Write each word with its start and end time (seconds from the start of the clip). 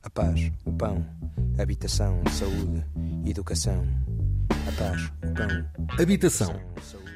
A 0.00 0.08
paz, 0.08 0.52
o 0.64 0.72
pão, 0.72 1.04
habitação, 1.58 2.22
saúde, 2.30 2.84
educação. 3.26 3.84
A 4.48 4.72
paz, 4.72 5.10
o 5.24 5.34
pão. 5.34 6.00
Habitação 6.00 6.60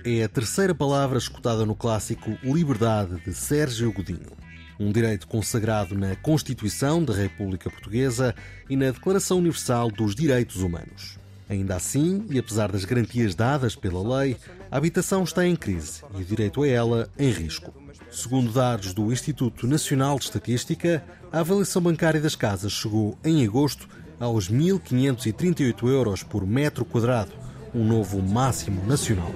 é 0.05 0.25
a 0.25 0.29
terceira 0.29 0.75
palavra 0.75 1.17
escutada 1.17 1.65
no 1.65 1.77
clássico 1.77 2.37
Liberdade 2.43 3.21
de 3.21 3.33
Sérgio 3.33 3.93
Godinho. 3.93 4.33
Um 4.81 4.91
direito 4.91 5.29
consagrado 5.29 5.97
na 5.97 6.17
Constituição 6.17 7.05
da 7.05 7.15
República 7.15 7.71
Portuguesa 7.71 8.35
e 8.69 8.75
na 8.75 8.91
Declaração 8.91 9.39
Universal 9.39 9.89
dos 9.89 10.17
Direitos 10.17 10.57
Humanos. 10.57 11.19
Ainda 11.49 11.77
assim, 11.77 12.27
e 12.31 12.39
apesar 12.39 12.73
das 12.73 12.85
garantias 12.85 13.37
dadas 13.37 13.77
pela 13.77 14.19
lei, 14.19 14.37
a 14.73 14.79
habitação 14.79 15.23
está 15.23 15.47
em 15.47 15.55
crise 15.55 16.01
e 16.15 16.23
o 16.23 16.25
direito 16.25 16.63
a 16.63 16.67
ela 16.67 17.11
em 17.19 17.29
risco. 17.31 17.75
Segundo 18.11 18.51
dados 18.51 18.95
do 18.95 19.13
Instituto 19.13 19.67
Nacional 19.67 20.19
de 20.19 20.25
Estatística, 20.25 21.05
a 21.31 21.41
avaliação 21.41 21.83
bancária 21.83 22.19
das 22.19 22.35
casas 22.35 22.73
chegou 22.73 23.19
em 23.23 23.45
agosto 23.45 23.87
aos 24.19 24.51
1.538 24.51 25.89
euros 25.89 26.23
por 26.23 26.47
metro 26.47 26.87
quadrado, 26.87 27.33
um 27.75 27.85
novo 27.85 28.23
máximo 28.23 28.83
nacional. 28.87 29.31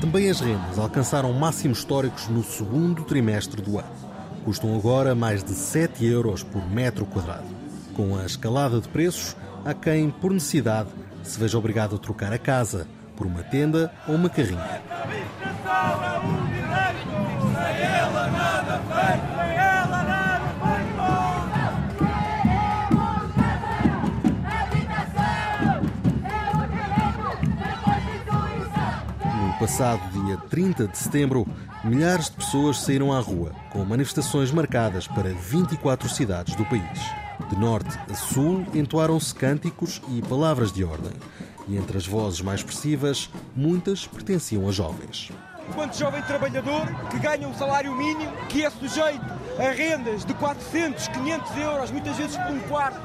Também 0.00 0.30
as 0.30 0.38
rendas 0.38 0.78
alcançaram 0.78 1.32
máximos 1.32 1.78
históricos 1.78 2.28
no 2.28 2.44
segundo 2.44 3.02
trimestre 3.02 3.60
do 3.60 3.80
ano. 3.80 4.07
Custam 4.48 4.74
agora 4.74 5.14
mais 5.14 5.44
de 5.44 5.52
7 5.52 6.06
euros 6.06 6.42
por 6.42 6.66
metro 6.70 7.04
quadrado. 7.04 7.44
Com 7.94 8.16
a 8.16 8.24
escalada 8.24 8.80
de 8.80 8.88
preços, 8.88 9.36
há 9.62 9.74
quem, 9.74 10.08
por 10.08 10.32
necessidade, 10.32 10.88
se 11.22 11.38
veja 11.38 11.58
obrigado 11.58 11.96
a 11.96 11.98
trocar 11.98 12.32
a 12.32 12.38
casa 12.38 12.88
por 13.14 13.26
uma 13.26 13.42
tenda 13.42 13.92
ou 14.08 14.14
uma 14.14 14.30
carrinha. 14.30 14.80
No 29.44 29.58
passado 29.60 30.24
dia 30.24 30.38
30 30.48 30.88
de 30.88 30.96
setembro, 30.96 31.46
milhares 31.88 32.26
de 32.26 32.32
pessoas 32.32 32.80
saíram 32.80 33.12
à 33.12 33.18
rua, 33.18 33.52
com 33.70 33.84
manifestações 33.84 34.50
marcadas 34.50 35.06
para 35.06 35.32
24 35.32 36.08
cidades 36.08 36.54
do 36.54 36.64
país. 36.66 37.00
De 37.48 37.56
norte 37.58 37.98
a 38.10 38.14
sul, 38.14 38.66
entoaram-se 38.74 39.34
cânticos 39.34 40.02
e 40.10 40.20
palavras 40.22 40.70
de 40.70 40.84
ordem. 40.84 41.12
E 41.66 41.76
entre 41.76 41.96
as 41.96 42.06
vozes 42.06 42.40
mais 42.40 42.60
expressivas, 42.60 43.30
muitas 43.56 44.06
pertenciam 44.06 44.68
a 44.68 44.72
jovens. 44.72 45.30
Enquanto 45.68 45.98
jovem 45.98 46.22
trabalhador 46.22 46.86
que 47.10 47.18
ganha 47.18 47.46
um 47.46 47.54
salário 47.54 47.94
mínimo, 47.94 48.32
que 48.48 48.64
é 48.64 48.70
sujeito 48.70 49.24
a 49.58 49.70
rendas 49.70 50.24
de 50.24 50.32
400, 50.34 51.08
500 51.08 51.56
euros, 51.58 51.90
muitas 51.90 52.16
vezes 52.16 52.36
por 52.36 52.52
um 52.52 52.60
quarto, 52.60 52.98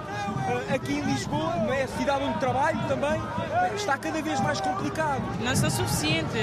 eh, 0.47 0.75
aqui 0.75 0.93
em 0.93 1.01
Lisboa, 1.01 1.55
não 1.57 1.73
é? 1.73 1.83
a 1.83 1.87
cidade 1.87 2.23
onde 2.23 2.39
trabalho 2.39 2.79
também, 2.87 3.21
eh, 3.51 3.73
está 3.75 3.97
cada 3.97 4.21
vez 4.21 4.39
mais 4.39 4.61
complicado. 4.61 5.21
não 5.41 5.55
são 5.55 5.69
suficientes, 5.69 6.33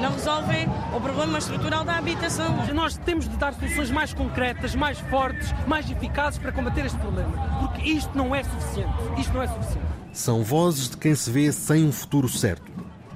não 0.00 0.12
resolvem 0.12 0.66
o 0.94 1.00
problema 1.00 1.38
estrutural 1.38 1.84
da 1.84 1.96
habitação. 1.96 2.56
Nós 2.74 2.96
temos 2.96 3.28
de 3.28 3.36
dar 3.36 3.54
soluções 3.54 3.90
mais 3.90 4.14
concretas, 4.14 4.74
mais 4.74 4.98
fortes, 4.98 5.52
mais 5.66 5.90
eficazes 5.90 6.38
para 6.38 6.52
combater 6.52 6.86
este 6.86 6.98
problema. 6.98 7.32
Porque 7.60 7.82
isto 7.88 8.16
não 8.16 8.34
é 8.34 8.42
suficiente. 8.42 8.92
Isto 9.18 9.32
não 9.32 9.42
é 9.42 9.48
suficiente. 9.48 9.86
São 10.12 10.42
vozes 10.42 10.90
de 10.90 10.96
quem 10.96 11.14
se 11.14 11.30
vê 11.30 11.50
sem 11.52 11.84
um 11.84 11.92
futuro 11.92 12.28
certo. 12.28 12.70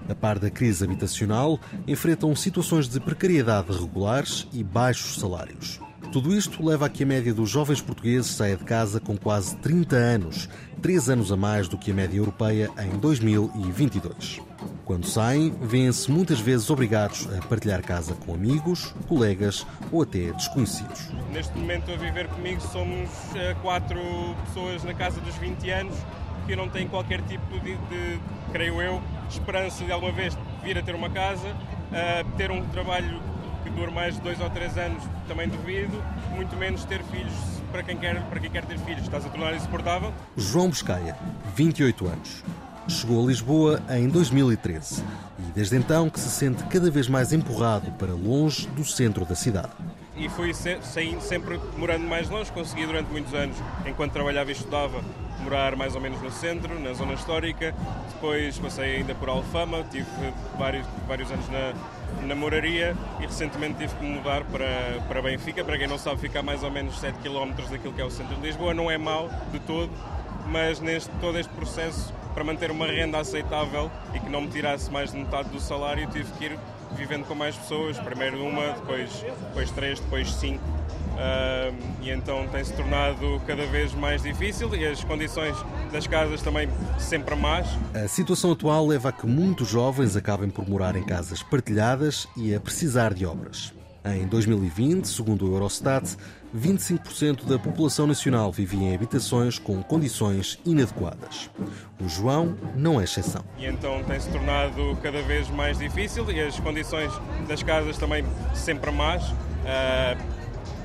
A 0.08 0.14
par 0.14 0.38
da 0.38 0.50
crise 0.50 0.84
habitacional, 0.84 1.58
enfrentam 1.86 2.34
situações 2.36 2.88
de 2.88 3.00
precariedade 3.00 3.72
regulares 3.72 4.46
e 4.52 4.62
baixos 4.62 5.18
salários. 5.18 5.80
Tudo 6.12 6.32
isto 6.32 6.64
leva 6.64 6.86
a 6.86 6.88
que 6.88 7.02
a 7.02 7.06
média 7.06 7.34
dos 7.34 7.50
jovens 7.50 7.80
portugueses 7.80 8.30
saia 8.30 8.56
de 8.56 8.64
casa 8.64 9.00
com 9.00 9.16
quase 9.16 9.56
30 9.56 9.96
anos, 9.96 10.48
3 10.80 11.10
anos 11.10 11.32
a 11.32 11.36
mais 11.36 11.68
do 11.68 11.76
que 11.76 11.90
a 11.90 11.94
média 11.94 12.16
europeia 12.16 12.70
em 12.78 12.96
2022. 12.98 14.40
Quando 14.86 15.04
saem, 15.04 15.50
vêem-se 15.60 16.08
muitas 16.08 16.38
vezes 16.38 16.70
obrigados 16.70 17.28
a 17.36 17.44
partilhar 17.48 17.82
casa 17.82 18.14
com 18.14 18.32
amigos, 18.32 18.94
colegas 19.08 19.66
ou 19.90 20.02
até 20.02 20.30
desconhecidos. 20.32 21.10
Neste 21.32 21.58
momento 21.58 21.90
a 21.90 21.96
viver 21.96 22.28
comigo 22.28 22.60
somos 22.60 23.10
eh, 23.34 23.56
quatro 23.62 23.98
pessoas 24.46 24.84
na 24.84 24.94
casa 24.94 25.20
dos 25.20 25.34
20 25.38 25.70
anos 25.70 25.96
que 26.46 26.54
não 26.54 26.68
têm 26.68 26.86
qualquer 26.86 27.20
tipo 27.22 27.58
de, 27.58 27.74
de, 27.74 28.20
creio 28.52 28.80
eu, 28.80 29.02
esperança 29.28 29.84
de 29.84 29.90
alguma 29.90 30.12
vez 30.12 30.38
vir 30.62 30.78
a 30.78 30.82
ter 30.82 30.94
uma 30.94 31.10
casa, 31.10 31.48
eh, 31.92 32.24
ter 32.36 32.52
um 32.52 32.64
trabalho 32.68 33.20
que 33.64 33.70
dure 33.70 33.90
mais 33.90 34.14
de 34.14 34.20
dois 34.20 34.40
ou 34.40 34.48
três 34.50 34.78
anos 34.78 35.02
também 35.26 35.48
duvido, 35.48 36.00
muito 36.36 36.54
menos 36.54 36.84
ter 36.84 37.02
filhos 37.06 37.34
para 37.72 37.82
quem 37.82 37.96
quer, 37.96 38.22
para 38.30 38.38
quem 38.38 38.50
quer 38.52 38.64
ter 38.64 38.78
filhos. 38.78 39.02
Está-se 39.02 39.26
a 39.26 39.30
tornar 39.30 39.52
insuportável. 39.56 40.14
João 40.36 40.68
Buscaia, 40.68 41.16
28 41.56 42.06
anos. 42.06 42.44
Chegou 42.88 43.24
a 43.24 43.26
Lisboa 43.26 43.82
em 43.90 44.08
2013 44.08 45.02
e 45.40 45.42
desde 45.52 45.76
então 45.76 46.08
que 46.08 46.20
se 46.20 46.30
sente 46.30 46.62
cada 46.64 46.88
vez 46.88 47.08
mais 47.08 47.32
empurrado 47.32 47.90
para 47.92 48.12
longe 48.12 48.68
do 48.68 48.84
centro 48.84 49.24
da 49.24 49.34
cidade. 49.34 49.72
E 50.16 50.28
fui 50.28 50.54
se, 50.54 50.78
sempre 51.20 51.60
morando 51.76 52.06
mais 52.06 52.30
longe, 52.30 52.50
consegui 52.52 52.86
durante 52.86 53.10
muitos 53.10 53.34
anos, 53.34 53.56
enquanto 53.84 54.12
trabalhava 54.12 54.50
e 54.50 54.52
estudava, 54.52 55.02
morar 55.40 55.74
mais 55.74 55.96
ou 55.96 56.00
menos 56.00 56.22
no 56.22 56.30
centro, 56.30 56.78
na 56.78 56.92
zona 56.92 57.14
histórica. 57.14 57.74
Depois 58.14 58.56
passei 58.58 58.96
ainda 58.96 59.16
por 59.16 59.28
Alfama, 59.28 59.84
tive 59.90 60.06
vários, 60.56 60.86
vários 61.08 61.30
anos 61.30 61.46
na, 61.48 61.74
na 62.24 62.34
Moraria 62.36 62.96
e 63.20 63.26
recentemente 63.26 63.78
tive 63.78 63.94
que 63.96 64.04
mudar 64.04 64.44
para, 64.44 65.00
para 65.08 65.20
Benfica. 65.20 65.64
Para 65.64 65.76
quem 65.76 65.88
não 65.88 65.98
sabe, 65.98 66.20
fica 66.20 66.38
a 66.38 66.42
mais 66.42 66.62
ou 66.62 66.70
menos 66.70 67.00
7 67.00 67.18
km 67.18 67.50
daquilo 67.68 67.92
que 67.92 68.00
é 68.00 68.04
o 68.04 68.10
centro 68.10 68.36
de 68.36 68.42
Lisboa. 68.42 68.72
Não 68.72 68.88
é 68.88 68.96
mau 68.96 69.28
de 69.50 69.58
todo, 69.58 69.90
mas 70.46 70.80
neste 70.80 71.10
todo 71.20 71.36
este 71.36 71.52
processo, 71.52 72.14
para 72.36 72.44
manter 72.44 72.70
uma 72.70 72.86
renda 72.86 73.18
aceitável 73.18 73.90
e 74.12 74.20
que 74.20 74.28
não 74.28 74.42
me 74.42 74.48
tirasse 74.48 74.90
mais 74.90 75.10
de 75.10 75.16
metade 75.16 75.48
do 75.48 75.58
salário, 75.58 76.06
tive 76.10 76.30
que 76.32 76.44
ir 76.44 76.58
vivendo 76.94 77.24
com 77.24 77.34
mais 77.34 77.56
pessoas. 77.56 77.98
Primeiro 77.98 78.44
uma, 78.44 78.74
depois, 78.74 79.24
depois 79.48 79.70
três, 79.70 79.98
depois 79.98 80.30
cinco. 80.34 80.62
Uh, 80.62 81.74
e 82.02 82.10
então 82.10 82.46
tem-se 82.48 82.74
tornado 82.74 83.40
cada 83.46 83.64
vez 83.64 83.94
mais 83.94 84.22
difícil 84.22 84.74
e 84.76 84.86
as 84.86 85.02
condições 85.02 85.56
das 85.90 86.06
casas 86.06 86.42
também 86.42 86.68
sempre 86.98 87.34
más. 87.34 87.66
A 87.94 88.06
situação 88.06 88.52
atual 88.52 88.86
leva 88.86 89.08
a 89.08 89.12
que 89.12 89.26
muitos 89.26 89.66
jovens 89.66 90.14
acabem 90.14 90.50
por 90.50 90.68
morar 90.68 90.94
em 90.94 91.02
casas 91.02 91.42
partilhadas 91.42 92.28
e 92.36 92.54
a 92.54 92.60
precisar 92.60 93.14
de 93.14 93.24
obras. 93.24 93.72
Em 94.14 94.24
2020, 94.26 95.04
segundo 95.04 95.50
o 95.50 95.54
Eurostat, 95.54 96.16
25% 96.56 97.44
da 97.44 97.58
população 97.58 98.06
nacional 98.06 98.52
vivia 98.52 98.90
em 98.90 98.94
habitações 98.94 99.58
com 99.58 99.82
condições 99.82 100.60
inadequadas. 100.64 101.50
O 102.00 102.08
João 102.08 102.56
não 102.76 103.00
é 103.00 103.04
exceção. 103.04 103.44
E 103.58 103.66
então 103.66 104.04
tem-se 104.04 104.30
tornado 104.30 104.96
cada 105.02 105.20
vez 105.22 105.50
mais 105.50 105.78
difícil 105.78 106.30
e 106.30 106.40
as 106.40 106.58
condições 106.60 107.12
das 107.48 107.64
casas 107.64 107.98
também 107.98 108.24
sempre 108.54 108.92
más. 108.92 109.24
Uh, 109.30 110.36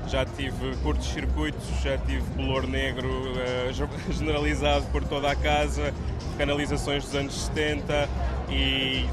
já 0.08 0.26
tive 0.26 0.76
curtos 0.82 1.06
circuitos, 1.06 1.64
já 1.80 1.96
tive 1.98 2.22
bolor 2.34 2.66
negro 2.66 3.08
uh, 3.08 3.72
generalizado 4.12 4.84
por 4.86 5.04
toda 5.04 5.30
a 5.30 5.36
casa, 5.36 5.94
canalizações 6.36 7.04
dos 7.04 7.14
anos 7.14 7.34
70 7.44 8.08
e 8.50 9.06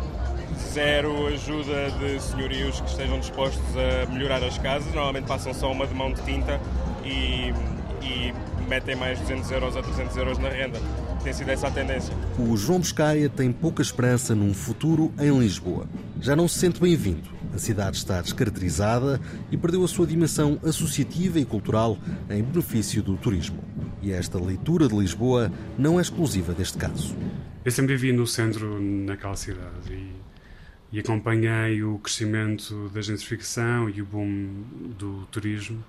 zero 0.74 1.28
ajuda 1.28 1.92
de 2.00 2.22
senhorios 2.22 2.80
que 2.82 2.90
estejam 2.90 3.20
dispostos 3.20 3.64
a 3.76 4.06
melhorar 4.12 4.44
as 4.44 4.58
casas. 4.58 4.94
Normalmente 4.94 5.26
passam 5.26 5.54
só 5.54 5.72
uma 5.72 5.88
de 5.88 5.94
mão 5.94 6.12
de 6.12 6.22
tinta 6.24 6.60
e, 7.04 7.54
e 8.02 8.34
metem 8.68 8.96
mais 8.96 9.20
200 9.20 9.50
euros 9.52 9.76
a 9.76 9.82
300 9.82 10.18
euros 10.18 10.38
na 10.38 10.50
renda. 10.50 10.80
Tem 11.24 11.34
sido 11.34 11.50
essa 11.50 11.68
a 11.68 11.72
tendência. 11.72 12.14
O 12.38 12.56
João 12.56 12.80
Buscaia 12.80 13.28
tem 13.28 13.52
pouca 13.52 13.82
esperança 13.82 14.34
num 14.34 14.54
futuro 14.54 15.12
em 15.20 15.38
Lisboa. 15.38 15.86
Já 16.22 16.36
não 16.36 16.48
se 16.48 16.60
sente 16.60 16.80
bem-vindo. 16.80 17.30
A 17.54 17.58
cidade 17.58 17.98
está 17.98 18.22
descaracterizada 18.22 19.20
e 19.52 19.58
perdeu 19.58 19.84
a 19.84 19.88
sua 19.88 20.06
dimensão 20.06 20.60
associativa 20.64 21.40
e 21.40 21.46
cultural 21.46 21.98
em 22.30 22.44
benefício 22.44 23.02
do 23.02 23.18
turismo. 23.18 23.60
E 24.02 24.12
esta 24.12 24.40
leitura 24.40 24.88
de 24.88 24.96
Lisboa 24.96 25.52
não 25.78 26.00
é 26.00 26.02
exclusiva 26.02 26.54
deste 26.54 26.78
caso. 26.78 27.16
Eu 27.66 27.72
sempre 27.72 27.98
vivi 27.98 28.14
no 28.14 28.26
centro, 28.26 28.80
naquela 28.80 29.36
cidade, 29.36 29.92
e, 29.92 30.12
e 30.92 31.00
acompanhei 31.00 31.84
o 31.84 32.00
crescimento 32.00 32.90
da 32.90 33.02
gentrificação 33.02 33.90
e 33.90 34.02
o 34.02 34.06
boom 34.06 34.64
do 34.98 35.26
turismo. 35.32 35.84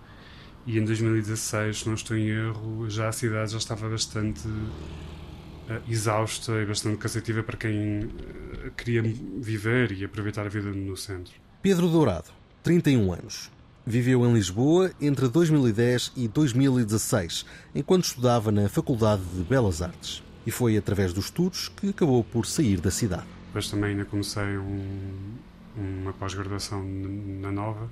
E 0.67 0.79
em 0.79 0.85
2016, 0.85 1.81
se 1.81 1.87
não 1.87 1.95
estou 1.95 2.17
em 2.17 2.29
erro, 2.29 2.89
já 2.89 3.09
a 3.09 3.13
cidade 3.13 3.53
já 3.53 3.59
estava 3.59 3.89
bastante 3.89 4.47
uh, 4.47 5.83
exausta 5.89 6.53
e 6.63 6.67
bastante 6.67 6.99
cansativa 6.99 7.43
para 7.43 7.57
quem 7.57 8.05
uh, 8.05 8.71
queria 8.77 9.03
viver 9.03 9.93
e 9.93 10.05
aproveitar 10.05 10.45
a 10.45 10.51
vida 10.51 10.71
no 10.71 10.97
centro. 10.97 11.33
Pedro 11.63 11.89
Dourado, 11.89 12.29
31 12.63 13.13
anos. 13.13 13.51
Viveu 13.87 14.25
em 14.27 14.35
Lisboa 14.35 14.93
entre 15.01 15.27
2010 15.27 16.13
e 16.15 16.29
2016, 16.29 17.47
enquanto 17.75 18.05
estudava 18.05 18.53
na 18.53 18.69
Faculdade 18.69 19.23
de 19.35 19.43
Belas 19.43 19.81
Artes. 19.81 20.23
e 20.47 20.51
foi 20.51 20.77
através 20.77 21.13
dos 21.13 21.27
estudos 21.27 21.69
que 21.69 21.89
acabou 21.89 22.23
por 22.25 22.47
sair 22.47 22.81
da 22.81 22.91
cidade. 22.91 23.40
Depois 23.51 23.69
também 23.69 23.91
ainda 23.91 24.05
comecei 24.05 24.57
um, 24.57 25.35
uma 25.77 26.13
pós-graduação 26.13 26.85
na 26.85 27.51
Nova 27.51 27.91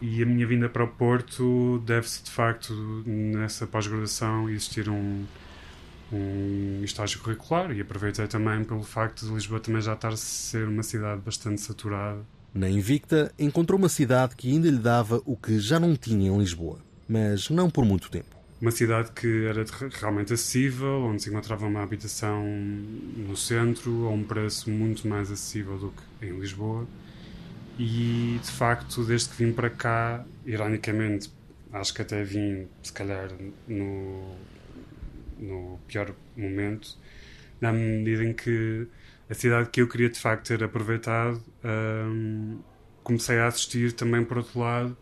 e 0.00 0.22
a 0.22 0.26
minha 0.26 0.46
vinda 0.46 0.68
para 0.68 0.84
o 0.84 0.88
Porto 0.88 1.82
deve-se 1.84 2.22
de 2.22 2.30
facto 2.30 2.72
nessa 3.04 3.66
pós-graduação 3.66 4.48
existir 4.48 4.88
um, 4.88 5.24
um 6.12 6.82
estágio 6.84 7.18
curricular 7.18 7.72
e 7.72 7.80
aproveitei 7.80 8.28
também 8.28 8.62
pelo 8.62 8.84
facto 8.84 9.26
de 9.26 9.32
Lisboa 9.32 9.58
também 9.58 9.82
já 9.82 9.94
estar 9.94 10.12
a 10.12 10.16
ser 10.16 10.68
uma 10.68 10.84
cidade 10.84 11.20
bastante 11.20 11.60
saturada. 11.60 12.20
Na 12.54 12.68
Invicta 12.70 13.34
encontrou 13.36 13.80
uma 13.80 13.88
cidade 13.88 14.36
que 14.36 14.48
ainda 14.52 14.70
lhe 14.70 14.78
dava 14.78 15.20
o 15.26 15.36
que 15.36 15.58
já 15.58 15.80
não 15.80 15.96
tinha 15.96 16.30
em 16.30 16.38
Lisboa, 16.38 16.78
mas 17.08 17.50
não 17.50 17.68
por 17.68 17.84
muito 17.84 18.08
tempo. 18.08 18.35
Uma 18.58 18.70
cidade 18.70 19.12
que 19.12 19.44
era 19.44 19.64
realmente 19.92 20.32
acessível, 20.32 21.02
onde 21.02 21.22
se 21.22 21.28
encontrava 21.28 21.66
uma 21.66 21.82
habitação 21.82 22.42
no 22.46 23.36
centro 23.36 24.06
a 24.06 24.10
um 24.10 24.24
preço 24.24 24.70
muito 24.70 25.06
mais 25.06 25.30
acessível 25.30 25.76
do 25.76 25.92
que 25.92 26.26
em 26.26 26.38
Lisboa. 26.38 26.86
E 27.78 28.40
de 28.42 28.50
facto, 28.50 29.04
desde 29.04 29.28
que 29.28 29.44
vim 29.44 29.52
para 29.52 29.68
cá, 29.68 30.24
ironicamente, 30.46 31.30
acho 31.70 31.92
que 31.92 32.00
até 32.00 32.24
vim, 32.24 32.66
se 32.82 32.92
calhar, 32.92 33.30
no, 33.68 34.34
no 35.38 35.78
pior 35.86 36.14
momento, 36.34 36.96
na 37.60 37.72
medida 37.72 38.24
em 38.24 38.32
que 38.32 38.86
a 39.28 39.34
cidade 39.34 39.68
que 39.68 39.82
eu 39.82 39.88
queria 39.88 40.08
de 40.08 40.18
facto 40.18 40.46
ter 40.46 40.64
aproveitado, 40.64 41.42
hum, 41.62 42.58
comecei 43.02 43.38
a 43.38 43.48
assistir 43.48 43.92
também, 43.92 44.24
por 44.24 44.38
outro 44.38 44.60
lado, 44.60 44.96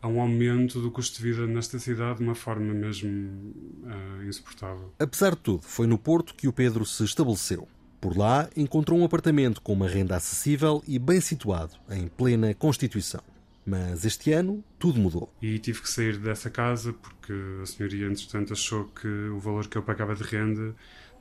a 0.00 0.08
um 0.08 0.20
aumento 0.20 0.80
do 0.80 0.90
custo 0.90 1.16
de 1.16 1.22
vida 1.22 1.46
nesta 1.46 1.78
cidade 1.78 2.18
de 2.18 2.24
uma 2.24 2.34
forma 2.34 2.72
mesmo 2.72 3.10
uh, 3.10 4.22
insuportável. 4.24 4.92
Apesar 4.98 5.30
de 5.30 5.38
tudo, 5.38 5.62
foi 5.62 5.86
no 5.86 5.98
Porto 5.98 6.34
que 6.34 6.48
o 6.48 6.52
Pedro 6.52 6.84
se 6.84 7.04
estabeleceu. 7.04 7.66
Por 8.00 8.16
lá, 8.16 8.48
encontrou 8.56 8.98
um 8.98 9.04
apartamento 9.04 9.60
com 9.60 9.72
uma 9.72 9.88
renda 9.88 10.16
acessível 10.16 10.82
e 10.86 10.98
bem 10.98 11.20
situado, 11.20 11.74
em 11.90 12.08
plena 12.08 12.54
Constituição. 12.54 13.22
Mas 13.66 14.04
este 14.04 14.32
ano 14.32 14.62
tudo 14.78 15.00
mudou. 15.00 15.32
E 15.42 15.58
tive 15.58 15.82
que 15.82 15.90
sair 15.90 16.16
dessa 16.18 16.48
casa 16.48 16.92
porque 16.92 17.32
a 17.60 17.66
senhoria, 17.66 18.06
entretanto, 18.06 18.52
achou 18.52 18.84
que 18.84 19.08
o 19.08 19.40
valor 19.40 19.66
que 19.66 19.76
eu 19.76 19.82
pagava 19.82 20.14
de 20.14 20.22
renda 20.22 20.72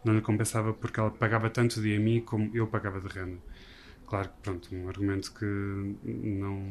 não 0.03 0.13
lhe 0.13 0.21
compensava 0.21 0.71
porque 0.71 0.99
ela 0.99 1.09
pagava 1.09 1.49
tanto 1.49 1.81
de 1.81 1.95
IMI 1.95 2.21
como 2.21 2.51
eu 2.53 2.67
pagava 2.67 3.01
de 3.01 3.07
renda. 3.07 3.39
Claro 4.07 4.29
que, 4.29 4.35
pronto, 4.43 4.69
um 4.75 4.87
argumento 4.87 5.33
que 5.33 5.45
não, 6.03 6.63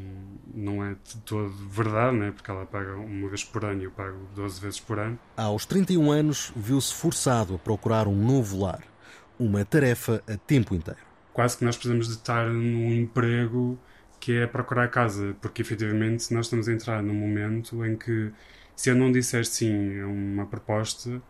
não 0.54 0.84
é 0.84 0.94
de 1.04 1.16
todo 1.24 1.50
verdade, 1.68 2.16
né? 2.16 2.30
porque 2.30 2.50
ela 2.50 2.64
paga 2.64 2.94
uma 2.96 3.28
vez 3.28 3.42
por 3.42 3.64
ano 3.64 3.82
e 3.82 3.84
eu 3.84 3.90
pago 3.90 4.18
12 4.34 4.60
vezes 4.60 4.80
por 4.80 4.98
ano. 4.98 5.18
Aos 5.36 5.66
31 5.66 6.10
anos, 6.12 6.52
viu-se 6.54 6.94
forçado 6.94 7.56
a 7.56 7.58
procurar 7.58 8.06
um 8.06 8.14
novo 8.14 8.60
lar 8.60 8.82
uma 9.38 9.64
tarefa 9.64 10.22
a 10.28 10.36
tempo 10.36 10.74
inteiro. 10.74 11.00
Quase 11.32 11.58
que 11.58 11.64
nós 11.64 11.76
precisamos 11.76 12.06
de 12.06 12.14
estar 12.14 12.48
num 12.48 12.92
emprego 12.92 13.78
que 14.20 14.36
é 14.36 14.46
procurar 14.46 14.88
casa, 14.88 15.36
porque 15.40 15.62
efetivamente 15.62 16.32
nós 16.32 16.46
estamos 16.46 16.68
a 16.68 16.72
entrar 16.72 17.02
num 17.02 17.14
momento 17.14 17.84
em 17.84 17.96
que 17.96 18.32
se 18.76 18.90
eu 18.90 18.94
não 18.94 19.10
disser 19.10 19.44
sim 19.44 20.00
a 20.00 20.06
uma 20.06 20.46
proposta, 20.46 21.20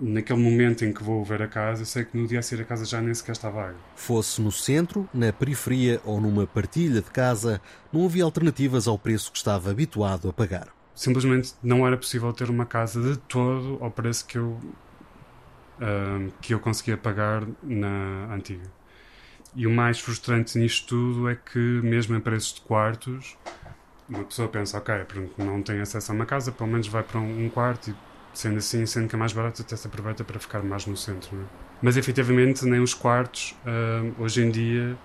naquele 0.00 0.38
momento 0.38 0.84
em 0.84 0.92
que 0.92 1.02
vou 1.02 1.24
ver 1.24 1.42
a 1.42 1.48
casa, 1.48 1.82
eu 1.82 1.86
sei 1.86 2.04
que 2.04 2.16
no 2.16 2.26
dia 2.26 2.38
a 2.38 2.42
seguir 2.42 2.62
a 2.62 2.64
casa 2.64 2.84
já 2.84 3.00
nem 3.00 3.14
sequer 3.14 3.32
está 3.32 3.50
vaga. 3.50 3.76
Fosse 3.94 4.40
no 4.40 4.50
centro, 4.50 5.08
na 5.12 5.32
periferia 5.32 6.00
ou 6.04 6.20
numa 6.20 6.46
partilha 6.46 7.00
de 7.00 7.10
casa, 7.10 7.60
não 7.92 8.04
havia 8.04 8.24
alternativas 8.24 8.88
ao 8.88 8.98
preço 8.98 9.30
que 9.30 9.38
estava 9.38 9.70
habituado 9.70 10.28
a 10.28 10.32
pagar. 10.32 10.68
Simplesmente 10.94 11.54
não 11.62 11.86
era 11.86 11.96
possível 11.96 12.32
ter 12.32 12.50
uma 12.50 12.66
casa 12.66 13.00
de 13.00 13.18
todo 13.18 13.78
ao 13.80 13.90
preço 13.90 14.26
que 14.26 14.38
eu 14.38 14.58
que 16.40 16.54
eu 16.54 16.60
conseguia 16.60 16.96
pagar 16.96 17.44
na 17.62 18.32
antiga. 18.32 18.70
E 19.56 19.66
o 19.66 19.70
mais 19.70 20.00
frustrante 20.00 20.58
nisto 20.58 20.86
tudo 20.88 21.28
é 21.28 21.36
que, 21.36 21.58
mesmo 21.58 22.16
em 22.16 22.20
preços 22.20 22.54
de 22.54 22.60
quartos, 22.62 23.36
uma 24.08 24.24
pessoa 24.24 24.48
pensa, 24.48 24.78
ok, 24.78 24.94
pronto, 25.04 25.32
não 25.38 25.62
tem 25.62 25.80
acesso 25.80 26.12
a 26.12 26.14
uma 26.14 26.26
casa, 26.26 26.52
pelo 26.52 26.70
menos 26.70 26.88
vai 26.88 27.02
para 27.02 27.20
um, 27.20 27.48
quarto 27.48 27.90
e, 27.90 27.94
sendo 28.34 28.58
assim, 28.58 28.84
sendo 28.84 29.08
que 29.08 29.14
é 29.14 29.18
mais 29.18 29.32
barato, 29.32 29.62
até 29.62 29.76
se 29.76 29.86
aproveita 29.86 30.24
para 30.24 30.38
ficar 30.38 30.62
mais 30.62 30.86
no 30.86 30.96
centro. 30.96 31.36
É? 31.36 31.44
Mas, 31.80 31.96
efetivamente, 31.96 32.64
nem 32.64 32.80
os 32.80 32.92
quartos, 32.92 33.54
uh, 33.64 34.22
hoje 34.22 34.42
em 34.42 34.50
dia, 34.50 34.98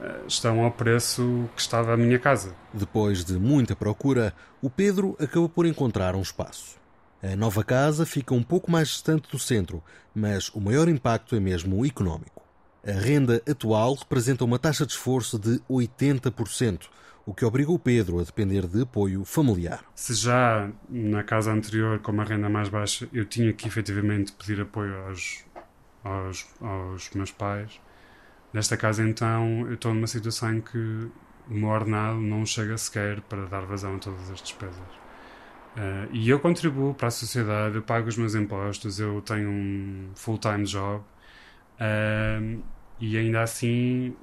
uh, 0.00 0.26
estão 0.26 0.62
ao 0.62 0.70
preço 0.70 1.48
que 1.54 1.60
estava 1.62 1.94
a 1.94 1.96
minha 1.96 2.18
casa. 2.18 2.54
Depois 2.74 3.24
de 3.24 3.34
muita 3.34 3.76
procura, 3.76 4.34
o 4.60 4.68
Pedro 4.68 5.16
acabou 5.18 5.48
por 5.48 5.66
encontrar 5.66 6.14
um 6.14 6.22
espaço. 6.22 6.80
A 7.22 7.36
nova 7.36 7.62
casa 7.62 8.04
fica 8.04 8.34
um 8.34 8.42
pouco 8.42 8.68
mais 8.68 8.88
distante 8.88 9.30
do 9.30 9.38
centro, 9.38 9.80
mas 10.12 10.48
o 10.48 10.60
maior 10.60 10.88
impacto 10.88 11.36
é 11.36 11.40
mesmo 11.40 11.86
económico. 11.86 12.42
A 12.84 12.90
renda 12.90 13.40
atual 13.48 13.94
representa 13.94 14.44
uma 14.44 14.58
taxa 14.58 14.84
de 14.84 14.92
esforço 14.92 15.38
de 15.38 15.60
80%, 15.70 16.88
o 17.24 17.34
que 17.34 17.44
obriga 17.44 17.70
o 17.70 17.78
Pedro 17.78 18.18
a 18.20 18.22
depender 18.22 18.66
de 18.66 18.82
apoio 18.82 19.24
familiar. 19.24 19.84
Se 19.94 20.14
já 20.14 20.70
na 20.88 21.22
casa 21.22 21.52
anterior, 21.52 21.98
com 22.00 22.12
uma 22.12 22.24
renda 22.24 22.48
mais 22.48 22.68
baixa, 22.68 23.08
eu 23.12 23.24
tinha 23.24 23.52
que 23.52 23.66
efetivamente 23.68 24.32
pedir 24.32 24.60
apoio 24.60 24.94
aos, 25.06 25.44
aos, 26.02 26.46
aos 26.60 27.10
meus 27.10 27.30
pais, 27.30 27.80
nesta 28.52 28.76
casa 28.76 29.02
então 29.02 29.66
eu 29.66 29.74
estou 29.74 29.94
numa 29.94 30.06
situação 30.06 30.54
em 30.54 30.60
que 30.60 30.78
o 31.48 31.54
meu 31.54 31.68
ordenado 31.68 32.20
não 32.20 32.46
chega 32.46 32.76
sequer 32.76 33.20
para 33.22 33.46
dar 33.46 33.62
vazão 33.62 33.96
a 33.96 33.98
todas 33.98 34.30
as 34.30 34.40
despesas. 34.40 35.02
Uh, 35.76 36.06
e 36.12 36.28
eu 36.28 36.38
contribuo 36.38 36.92
para 36.92 37.08
a 37.08 37.10
sociedade, 37.10 37.76
eu 37.76 37.82
pago 37.82 38.06
os 38.06 38.16
meus 38.16 38.34
impostos, 38.34 39.00
eu 39.00 39.22
tenho 39.22 39.48
um 39.48 40.10
full-time 40.14 40.64
job 40.64 41.02
uh, 41.80 42.62
e 43.02 43.18
ainda 43.18 43.42
assim 43.42 44.14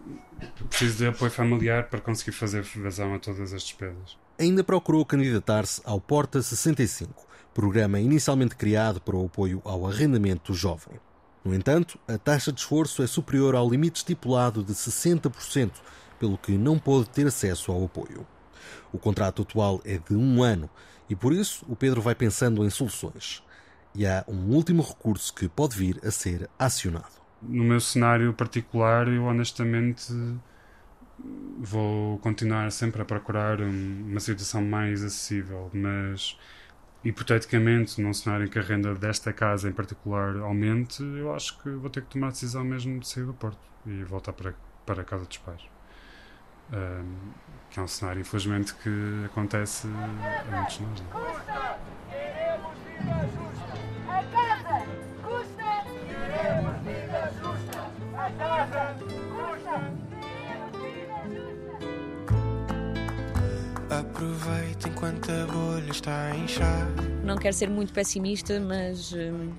preciso 0.70 1.00
de 1.00 1.08
apoio 1.08 1.30
familiar 1.30 1.90
para 1.90 2.00
conseguir 2.00 2.31
fazer 2.31 2.62
vazão 2.62 3.14
a 3.14 3.20
todas 3.20 3.52
as 3.52 3.62
despesas. 3.62 4.18
Ainda 4.40 4.64
procurou 4.64 5.06
candidatar-se 5.06 5.81
ao 5.84 6.00
Porta 6.00 6.42
65, 6.42 7.28
programa 7.54 8.00
inicialmente 8.00 8.56
criado 8.56 9.02
para 9.02 9.18
o 9.18 9.26
apoio 9.26 9.62
ao 9.66 9.86
arrendamento 9.86 10.54
jovem. 10.54 10.98
No 11.44 11.54
entanto, 11.54 12.00
a 12.08 12.18
taxa 12.18 12.54
de 12.54 12.62
esforço 12.62 13.04
é 13.04 13.08
superior 13.08 13.54
ao 13.54 13.70
limite 13.70 13.98
estipulado 13.98 14.64
de 14.64 14.72
60%, 14.72 15.72
pelo 16.18 16.38
que 16.38 16.54
não 16.54 16.80
pôde 16.80 17.10
ter 17.10 17.28
acesso 17.28 17.74
ao 17.74 17.84
apoio. 17.84 18.26
O 18.94 18.98
contrato 18.98 19.42
atual 19.42 19.81
é 19.84 19.98
de 19.98 20.16
um 20.16 20.42
ano 20.42 20.70
e 21.10 21.18
por 21.18 21.34
isso 21.34 21.66
o 21.68 21.76
Pedro 21.76 22.02
vai 22.02 22.16
pensando 22.16 22.64
em 22.64 22.70
soluções. 22.70 23.44
E 23.94 24.08
há 24.08 24.24
um 24.26 24.56
último 24.56 24.81
recurso 24.81 25.34
que 25.34 25.50
pode 25.50 25.76
vir 25.76 26.00
a 26.02 26.12
ser 26.12 26.50
acionado. 26.58 27.19
No 27.41 27.63
meu 27.63 27.80
cenário 27.80 28.33
particular, 28.33 29.07
eu 29.07 29.23
honestamente 29.25 30.14
vou 31.59 32.18
continuar 32.19 32.71
sempre 32.71 33.02
a 33.02 33.06
procurar 33.06 33.59
uma 33.61 34.19
situação 34.19 34.61
mais 34.61 35.04
acessível, 35.04 35.69
mas 35.73 36.37
hipoteticamente, 37.04 38.02
num 38.02 38.14
cenário 38.14 38.45
em 38.45 38.49
que 38.49 38.59
a 38.59 38.61
renda 38.61 38.94
desta 38.95 39.31
casa 39.33 39.69
em 39.69 39.71
particular 39.71 40.37
aumente, 40.37 41.02
eu 41.04 41.33
acho 41.33 41.57
que 41.61 41.69
vou 41.69 41.90
ter 41.90 42.02
que 42.02 42.09
tomar 42.09 42.28
a 42.28 42.31
decisão 42.31 42.64
mesmo 42.64 42.99
de 42.99 43.07
sair 43.07 43.25
do 43.25 43.33
Porto 43.33 43.59
e 43.85 44.04
voltar 44.04 44.33
para, 44.33 44.54
para 44.85 45.02
a 45.02 45.06
casa 45.06 45.25
dos 45.25 45.37
pais. 45.37 45.61
Um, 46.71 47.31
que 47.71 47.80
é 47.80 47.83
um 47.83 47.87
cenário, 47.87 48.21
infelizmente, 48.21 48.73
que 48.75 49.25
acontece 49.25 49.87
a 49.87 50.56
muitos 50.56 50.78
de 50.78 50.83
nós. 50.83 50.99
Aproveita 63.90 64.88
enquanto 64.88 65.31
a 65.31 65.48
bolha 65.48 65.90
está 65.90 66.28
a 66.28 66.38
inchar. 66.38 66.88
Não 67.24 67.36
quero 67.36 67.56
ser 67.56 67.72
muito 67.72 67.92
pessimista, 67.92 68.60
mas. 68.60 69.12
Hum, 69.14 69.52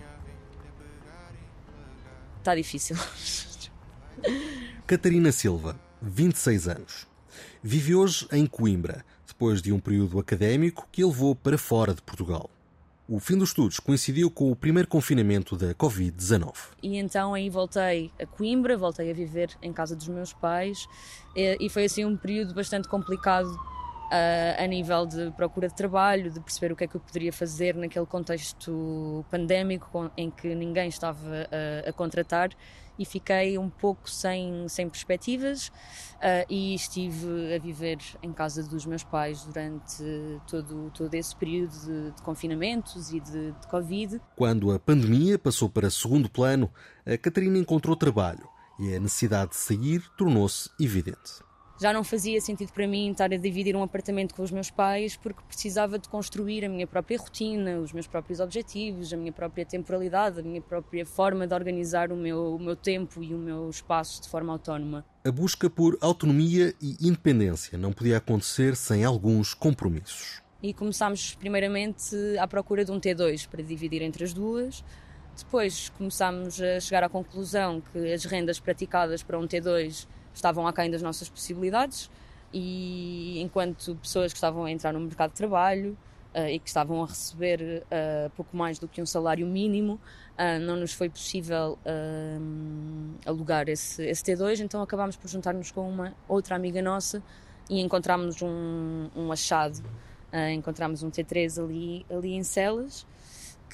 está 2.38 2.54
difícil. 2.54 2.96
Catarina 4.86 5.32
Silva, 5.32 5.80
26 6.00 6.68
anos. 6.68 7.08
Vive 7.60 7.96
hoje 7.96 8.28
em 8.30 8.46
Coimbra, 8.46 9.04
depois 9.26 9.60
de 9.60 9.72
um 9.72 9.80
período 9.80 10.20
académico 10.20 10.86
que 10.92 11.02
a 11.02 11.06
levou 11.06 11.34
para 11.34 11.58
fora 11.58 11.92
de 11.92 12.00
Portugal. 12.00 12.48
O 13.08 13.18
fim 13.18 13.36
dos 13.36 13.48
estudos 13.48 13.80
coincidiu 13.80 14.30
com 14.30 14.52
o 14.52 14.54
primeiro 14.54 14.86
confinamento 14.86 15.56
da 15.56 15.74
Covid-19. 15.74 16.54
E 16.80 16.96
então 16.96 17.34
aí 17.34 17.50
voltei 17.50 18.12
a 18.16 18.24
Coimbra, 18.24 18.76
voltei 18.76 19.10
a 19.10 19.14
viver 19.14 19.50
em 19.60 19.72
casa 19.72 19.96
dos 19.96 20.06
meus 20.06 20.32
pais 20.32 20.86
e 21.34 21.68
foi 21.68 21.86
assim 21.86 22.04
um 22.04 22.16
período 22.16 22.54
bastante 22.54 22.86
complicado 22.86 23.50
a 24.10 24.66
nível 24.66 25.06
de 25.06 25.30
procura 25.32 25.68
de 25.68 25.74
trabalho, 25.74 26.30
de 26.30 26.40
perceber 26.40 26.72
o 26.72 26.76
que 26.76 26.84
é 26.84 26.86
que 26.86 26.96
eu 26.96 27.00
poderia 27.00 27.32
fazer 27.32 27.74
naquele 27.76 28.06
contexto 28.06 29.24
pandémico 29.30 30.10
em 30.16 30.30
que 30.30 30.54
ninguém 30.54 30.88
estava 30.88 31.48
a, 31.84 31.88
a 31.88 31.92
contratar 31.92 32.50
e 33.00 33.04
fiquei 33.06 33.56
um 33.56 33.70
pouco 33.70 34.10
sem, 34.10 34.68
sem 34.68 34.86
perspectivas 34.86 35.68
uh, 35.68 36.44
e 36.50 36.74
estive 36.74 37.54
a 37.54 37.58
viver 37.58 37.96
em 38.22 38.30
casa 38.30 38.62
dos 38.62 38.84
meus 38.84 39.02
pais 39.02 39.42
durante 39.44 40.04
todo, 40.46 40.90
todo 40.90 41.14
esse 41.14 41.34
período 41.34 41.72
de, 41.72 42.10
de 42.10 42.22
confinamentos 42.22 43.10
e 43.10 43.20
de, 43.20 43.52
de 43.52 43.66
Covid. 43.68 44.20
Quando 44.36 44.70
a 44.70 44.78
pandemia 44.78 45.38
passou 45.38 45.70
para 45.70 45.88
segundo 45.88 46.28
plano, 46.28 46.70
a 47.06 47.16
Catarina 47.16 47.56
encontrou 47.56 47.96
trabalho 47.96 48.46
e 48.78 48.94
a 48.94 49.00
necessidade 49.00 49.52
de 49.52 49.56
sair 49.56 50.02
tornou-se 50.18 50.68
evidente 50.78 51.49
já 51.80 51.94
não 51.94 52.04
fazia 52.04 52.38
sentido 52.42 52.72
para 52.72 52.86
mim 52.86 53.10
estar 53.10 53.32
a 53.32 53.36
dividir 53.38 53.74
um 53.74 53.82
apartamento 53.82 54.34
com 54.34 54.42
os 54.42 54.50
meus 54.50 54.70
pais 54.70 55.16
porque 55.16 55.40
precisava 55.48 55.98
de 55.98 56.08
construir 56.10 56.62
a 56.62 56.68
minha 56.68 56.86
própria 56.86 57.18
rotina, 57.18 57.78
os 57.78 57.90
meus 57.92 58.06
próprios 58.06 58.38
objetivos, 58.38 59.12
a 59.14 59.16
minha 59.16 59.32
própria 59.32 59.64
temporalidade, 59.64 60.40
a 60.40 60.42
minha 60.42 60.60
própria 60.60 61.06
forma 61.06 61.46
de 61.46 61.54
organizar 61.54 62.12
o 62.12 62.16
meu, 62.16 62.54
o 62.54 62.58
meu 62.58 62.76
tempo 62.76 63.22
e 63.22 63.34
o 63.34 63.38
meu 63.38 63.70
espaço 63.70 64.20
de 64.20 64.28
forma 64.28 64.52
autónoma. 64.52 65.06
A 65.24 65.32
busca 65.32 65.70
por 65.70 65.96
autonomia 66.02 66.74
e 66.82 66.96
independência 67.00 67.78
não 67.78 67.92
podia 67.92 68.18
acontecer 68.18 68.76
sem 68.76 69.02
alguns 69.02 69.54
compromissos. 69.54 70.42
E 70.62 70.74
começámos 70.74 71.34
primeiramente 71.34 72.14
à 72.38 72.46
procura 72.46 72.84
de 72.84 72.92
um 72.92 73.00
T2 73.00 73.48
para 73.48 73.62
dividir 73.62 74.02
entre 74.02 74.22
as 74.22 74.34
duas. 74.34 74.84
Depois 75.34 75.88
começámos 75.96 76.60
a 76.60 76.78
chegar 76.78 77.02
à 77.02 77.08
conclusão 77.08 77.80
que 77.80 78.12
as 78.12 78.26
rendas 78.26 78.60
praticadas 78.60 79.22
para 79.22 79.38
um 79.38 79.46
T2 79.46 80.06
estavam 80.34 80.66
aquém 80.66 80.90
das 80.90 81.02
nossas 81.02 81.28
possibilidades 81.28 82.10
e 82.52 83.40
enquanto 83.40 83.94
pessoas 83.96 84.32
que 84.32 84.36
estavam 84.36 84.64
a 84.64 84.70
entrar 84.70 84.92
no 84.92 85.00
mercado 85.00 85.30
de 85.30 85.36
trabalho 85.36 85.96
uh, 86.34 86.48
e 86.48 86.58
que 86.58 86.68
estavam 86.68 87.02
a 87.02 87.06
receber 87.06 87.84
uh, 87.84 88.30
pouco 88.30 88.56
mais 88.56 88.78
do 88.78 88.88
que 88.88 89.00
um 89.00 89.06
salário 89.06 89.46
mínimo, 89.46 89.94
uh, 89.94 90.60
não 90.60 90.76
nos 90.76 90.92
foi 90.92 91.08
possível 91.08 91.78
alugar 93.24 93.68
esse, 93.68 94.04
esse, 94.04 94.22
T2, 94.24 94.60
então 94.60 94.82
acabámos 94.82 95.16
por 95.16 95.28
juntar-nos 95.28 95.70
com 95.70 95.88
uma 95.88 96.14
outra 96.28 96.56
amiga 96.56 96.82
nossa 96.82 97.22
e 97.68 97.80
encontramos 97.80 98.42
um, 98.42 99.08
um 99.14 99.30
achado. 99.30 99.80
encontramos 100.52 101.02
um 101.04 101.10
T3 101.10 101.62
ali, 101.62 102.06
ali 102.10 102.32
em 102.34 102.42
Celas, 102.42 103.06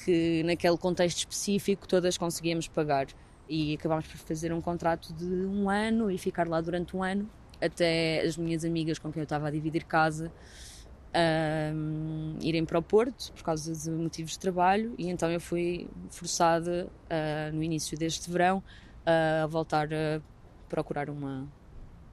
que 0.03 0.43
naquele 0.43 0.77
contexto 0.77 1.17
específico 1.17 1.87
todas 1.87 2.15
conseguíamos 2.15 2.67
pagar 2.67 3.07
e 3.49 3.75
acabámos 3.75 4.07
por 4.07 4.17
fazer 4.17 4.53
um 4.53 4.61
contrato 4.61 5.13
de 5.13 5.25
um 5.25 5.69
ano 5.69 6.09
e 6.11 6.17
ficar 6.17 6.47
lá 6.47 6.61
durante 6.61 6.95
um 6.95 7.03
ano 7.03 7.29
até 7.61 8.21
as 8.21 8.37
minhas 8.37 8.63
amigas 8.63 8.99
com 8.99 9.11
quem 9.11 9.21
eu 9.21 9.23
estava 9.23 9.47
a 9.47 9.51
dividir 9.51 9.83
casa 9.85 10.31
um, 11.73 12.37
irem 12.41 12.65
para 12.65 12.77
o 12.77 12.81
Porto 12.81 13.31
por 13.33 13.43
causa 13.43 13.73
de 13.73 13.89
motivos 13.89 14.33
de 14.33 14.39
trabalho 14.39 14.93
e 14.97 15.09
então 15.09 15.31
eu 15.31 15.39
fui 15.39 15.87
forçada 16.09 16.87
uh, 16.87 17.55
no 17.55 17.63
início 17.63 17.97
deste 17.97 18.29
verão 18.29 18.59
uh, 18.59 19.43
a 19.43 19.47
voltar 19.47 19.87
a 19.93 20.21
procurar 20.69 21.09
uma 21.09 21.47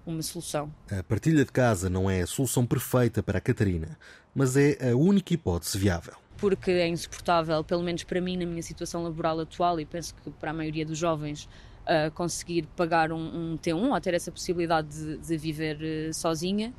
uma 0.06 0.20
solução. 0.20 0.70
A 0.90 1.02
partilha 1.02 1.46
de 1.46 1.50
casa 1.50 1.88
não 1.88 2.10
é 2.10 2.20
a 2.20 2.26
solução 2.26 2.66
perfeita 2.66 3.22
para 3.22 3.38
a 3.38 3.40
Catarina, 3.40 3.98
mas 4.34 4.54
é 4.54 4.90
a 4.90 4.94
única 4.94 5.32
hipótese 5.32 5.78
viável 5.78 6.14
porque 6.36 6.70
é 6.70 6.88
insuportável, 6.88 7.62
pelo 7.62 7.82
menos 7.82 8.04
para 8.04 8.20
mim, 8.20 8.36
na 8.36 8.46
minha 8.46 8.62
situação 8.62 9.02
laboral 9.02 9.40
atual, 9.40 9.78
e 9.80 9.84
penso 9.84 10.14
que 10.14 10.30
para 10.30 10.50
a 10.50 10.54
maioria 10.54 10.84
dos 10.84 10.98
jovens, 10.98 11.48
uh, 11.84 12.10
conseguir 12.12 12.66
pagar 12.76 13.12
um, 13.12 13.52
um, 13.52 13.58
T1 13.58 13.90
ou 13.90 14.00
ter 14.00 14.14
essa 14.14 14.30
possibilidade 14.30 14.88
de, 14.88 15.18
de 15.18 15.36
viver 15.36 15.76
uh, 15.76 16.14
sozinha. 16.14 16.72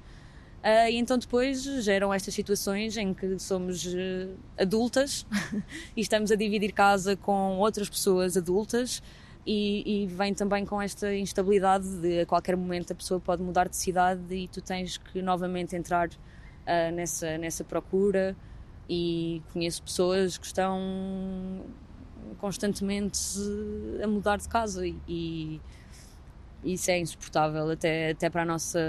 Uh, 0.63 0.89
e 0.89 0.97
então 0.97 1.17
depois 1.17 1.63
geram 1.83 2.11
estas 2.13 2.33
situações 2.33 2.97
em 2.97 3.13
que 3.13 3.37
somos 3.37 3.85
adultas 4.57 5.25
e 5.95 6.01
estamos 6.01 6.31
a 6.31 6.35
dividir 6.35 6.71
casa 6.71 7.15
com 7.15 7.59
outras 7.59 7.87
pessoas 7.87 8.35
adultas 8.35 9.01
e, 9.45 10.05
e, 10.05 10.07
vem 10.07 10.33
também 10.33 10.65
com 10.65 10.81
esta 10.81 11.13
instabilidade 11.13 11.87
de 12.01 12.21
a 12.21 12.25
qualquer 12.25 12.57
momento 12.57 12.93
a 12.93 12.95
pessoa 12.95 13.19
pode 13.19 13.43
mudar 13.43 13.69
de 13.69 13.75
cidade 13.75 14.33
e 14.33 14.47
tu 14.47 14.59
tens 14.59 14.97
que 14.97 15.21
novamente 15.21 15.75
entrar 15.75 16.09
nessa, 16.91 17.37
nessa 17.37 17.63
procura 17.63 18.35
e 18.89 19.41
conheço 19.51 19.83
pessoas 19.83 20.37
que 20.37 20.45
estão 20.45 20.79
constantemente 22.37 23.19
a 24.03 24.07
mudar 24.07 24.37
de 24.37 24.47
casa 24.47 24.85
e, 25.07 25.61
isso 26.63 26.89
é 26.89 26.99
insuportável 26.99 27.69
até, 27.69 28.11
até 28.11 28.29
para 28.29 28.41
a 28.41 28.45
nossa, 28.45 28.79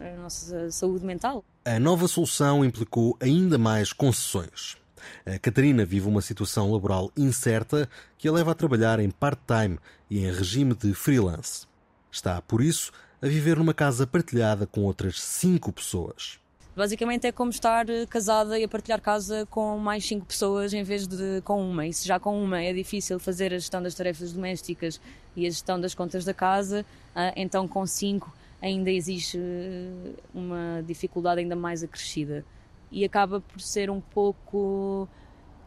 a 0.00 0.20
nossa 0.20 0.70
saúde 0.72 1.04
mental. 1.04 1.44
A 1.64 1.78
nova 1.78 2.08
solução 2.08 2.64
implicou 2.64 3.16
ainda 3.20 3.56
mais 3.56 3.92
concessões. 3.92 4.76
A 5.24 5.38
Catarina 5.38 5.84
vive 5.84 6.08
uma 6.08 6.20
situação 6.20 6.72
laboral 6.72 7.12
incerta 7.16 7.88
que 8.18 8.26
a 8.26 8.32
leva 8.32 8.50
a 8.50 8.54
trabalhar 8.54 8.98
em 8.98 9.10
part-time 9.10 9.78
e 10.10 10.18
em 10.18 10.32
regime 10.32 10.74
de 10.74 10.92
freelance. 10.94 11.66
Está, 12.10 12.42
por 12.42 12.60
isso, 12.60 12.90
a 13.22 13.26
viver 13.26 13.56
numa 13.56 13.74
casa 13.74 14.06
partilhada 14.06 14.66
com 14.66 14.82
outras 14.82 15.22
cinco 15.22 15.72
pessoas. 15.72 16.40
Basicamente 16.76 17.24
é 17.24 17.30
como 17.30 17.50
estar 17.50 17.88
eh, 17.88 18.04
casada 18.04 18.58
e 18.58 18.64
a 18.64 18.68
partilhar 18.68 19.00
casa 19.00 19.46
com 19.48 19.78
mais 19.78 20.04
cinco 20.04 20.26
pessoas 20.26 20.72
em 20.74 20.82
vez 20.82 21.06
de 21.06 21.40
com 21.42 21.62
uma. 21.62 21.86
E 21.86 21.92
se 21.92 22.06
já 22.06 22.18
com 22.18 22.42
uma 22.42 22.60
é 22.60 22.72
difícil 22.72 23.20
fazer 23.20 23.54
a 23.54 23.58
gestão 23.58 23.80
das 23.80 23.94
tarefas 23.94 24.32
domésticas 24.32 25.00
e 25.36 25.46
a 25.46 25.50
gestão 25.50 25.80
das 25.80 25.94
contas 25.94 26.24
da 26.24 26.34
casa, 26.34 26.84
ah, 27.14 27.32
então 27.36 27.68
com 27.68 27.86
cinco 27.86 28.34
ainda 28.60 28.90
existe 28.90 29.38
eh, 29.38 30.14
uma 30.34 30.82
dificuldade 30.84 31.40
ainda 31.40 31.54
mais 31.54 31.84
acrescida. 31.84 32.44
E 32.90 33.04
acaba 33.04 33.40
por 33.40 33.60
ser 33.60 33.88
um 33.88 34.00
pouco 34.00 35.08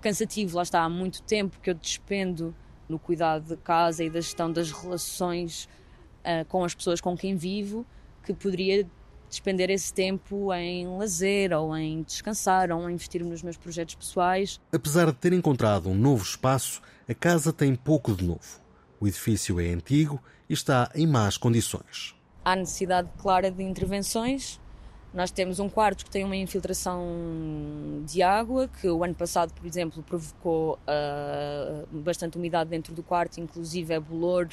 cansativo. 0.02 0.58
Lá 0.58 0.64
está, 0.64 0.82
há 0.84 0.90
muito 0.90 1.22
tempo 1.22 1.58
que 1.62 1.70
eu 1.70 1.74
despendo 1.74 2.54
no 2.90 3.00
cuidado 3.00 3.56
da 3.56 3.58
casa 3.58 4.04
e 4.04 4.10
da 4.10 4.20
gestão 4.20 4.52
das 4.52 4.72
relações 4.72 5.70
uh, 6.24 6.46
com 6.46 6.64
as 6.64 6.74
pessoas 6.74 7.02
com 7.02 7.18
quem 7.18 7.36
vivo, 7.36 7.86
que 8.24 8.34
poderia 8.34 8.88
despender 9.30 9.70
esse 9.70 9.94
tempo 9.94 10.54
em 10.54 10.88
lazer 10.88 11.52
ou 11.54 11.76
em 11.76 12.04
descansar 12.04 12.72
ou 12.72 12.90
em 12.90 12.94
investir 12.94 13.24
nos 13.24 13.44
meus 13.44 13.58
projetos 13.58 13.96
pessoais. 13.96 14.60
Apesar 14.72 15.08
de 15.08 15.14
ter 15.14 15.34
encontrado 15.34 15.90
um 15.90 15.96
novo 15.96 16.24
espaço, 16.24 16.82
a 17.08 17.14
casa 17.14 17.52
tem 17.52 17.76
pouco 17.76 18.16
de 18.16 18.24
novo. 18.24 18.62
O 19.00 19.08
edifício 19.08 19.60
é 19.60 19.70
antigo 19.70 20.22
e 20.50 20.54
está 20.54 20.90
em 20.96 21.06
más 21.06 21.38
condições. 21.38 22.16
Há 22.44 22.56
necessidade 22.56 23.10
clara 23.18 23.52
de 23.52 23.62
intervenções. 23.64 24.60
Nós 25.14 25.32
temos 25.32 25.60
um 25.60 25.70
quarto 25.70 26.06
que 26.06 26.12
tem 26.12 26.24
uma 26.24 26.36
infiltração 26.36 27.04
de 28.06 28.22
água, 28.22 28.68
que 28.68 28.90
o 28.90 29.04
ano 29.04 29.16
passado, 29.16 29.54
por 29.54 29.66
exemplo, 29.66 30.04
provocou 30.04 30.78
uh, 30.84 31.88
bastante 32.00 32.38
umidade 32.38 32.70
dentro 32.70 32.94
do 32.94 33.02
quarto, 33.02 33.40
inclusive 33.40 33.94
é 33.94 34.00
bolor 34.00 34.48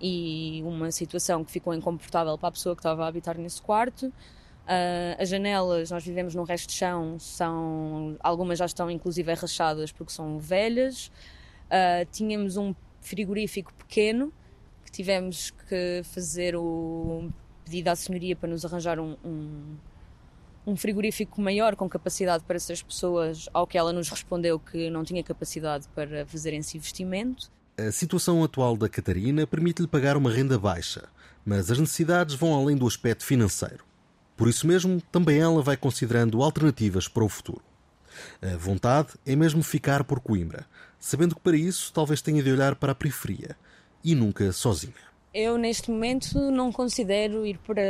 e 0.00 0.62
uma 0.64 0.90
situação 0.90 1.44
que 1.44 1.50
ficou 1.50 1.74
incomportável 1.74 2.36
para 2.36 2.48
a 2.48 2.52
pessoa 2.52 2.74
que 2.74 2.80
estava 2.80 3.04
a 3.04 3.08
habitar 3.08 3.38
nesse 3.38 3.60
quarto. 3.60 4.06
Uh, 4.06 5.20
as 5.20 5.28
janelas, 5.28 5.90
nós 5.90 6.04
vivemos 6.04 6.34
num 6.34 6.42
resto 6.42 6.68
de 6.68 6.74
chão, 6.74 7.18
são, 7.18 8.16
algumas 8.20 8.58
já 8.58 8.64
estão 8.64 8.90
inclusive 8.90 9.32
rachadas 9.34 9.92
porque 9.92 10.12
são 10.12 10.38
velhas. 10.38 11.08
Uh, 11.66 12.06
tínhamos 12.10 12.56
um 12.56 12.74
frigorífico 13.00 13.72
pequeno 13.74 14.32
que 14.84 14.90
tivemos 14.90 15.50
que 15.50 16.02
fazer 16.04 16.56
o 16.56 17.30
pedido 17.64 17.88
à 17.88 17.96
senhoria 17.96 18.34
para 18.34 18.48
nos 18.48 18.64
arranjar 18.64 18.98
um, 18.98 19.16
um, 19.24 19.76
um 20.66 20.76
frigorífico 20.76 21.40
maior 21.40 21.76
com 21.76 21.88
capacidade 21.88 22.44
para 22.44 22.56
essas 22.56 22.82
pessoas, 22.82 23.48
ao 23.52 23.66
que 23.66 23.76
ela 23.76 23.92
nos 23.92 24.08
respondeu 24.08 24.58
que 24.58 24.88
não 24.88 25.04
tinha 25.04 25.22
capacidade 25.22 25.88
para 25.94 26.24
fazer 26.26 26.54
esse 26.54 26.76
investimento. 26.76 27.50
A 27.76 27.90
situação 27.90 28.44
atual 28.44 28.76
da 28.76 28.88
Catarina 28.88 29.48
permite-lhe 29.48 29.88
pagar 29.88 30.16
uma 30.16 30.30
renda 30.30 30.56
baixa, 30.56 31.08
mas 31.44 31.72
as 31.72 31.78
necessidades 31.78 32.36
vão 32.36 32.54
além 32.54 32.76
do 32.76 32.86
aspecto 32.86 33.24
financeiro. 33.24 33.84
Por 34.36 34.46
isso 34.46 34.64
mesmo, 34.64 35.02
também 35.10 35.40
ela 35.40 35.60
vai 35.60 35.76
considerando 35.76 36.40
alternativas 36.40 37.08
para 37.08 37.24
o 37.24 37.28
futuro. 37.28 37.64
A 38.40 38.56
vontade 38.56 39.14
é 39.26 39.34
mesmo 39.34 39.60
ficar 39.60 40.04
por 40.04 40.20
Coimbra, 40.20 40.66
sabendo 41.00 41.34
que 41.34 41.40
para 41.40 41.56
isso 41.56 41.92
talvez 41.92 42.22
tenha 42.22 42.44
de 42.44 42.52
olhar 42.52 42.76
para 42.76 42.92
a 42.92 42.94
periferia 42.94 43.56
e 44.04 44.14
nunca 44.14 44.52
sozinha. 44.52 44.94
Eu, 45.34 45.58
neste 45.58 45.90
momento, 45.90 46.52
não 46.52 46.70
considero 46.70 47.44
ir 47.44 47.58
para 47.58 47.82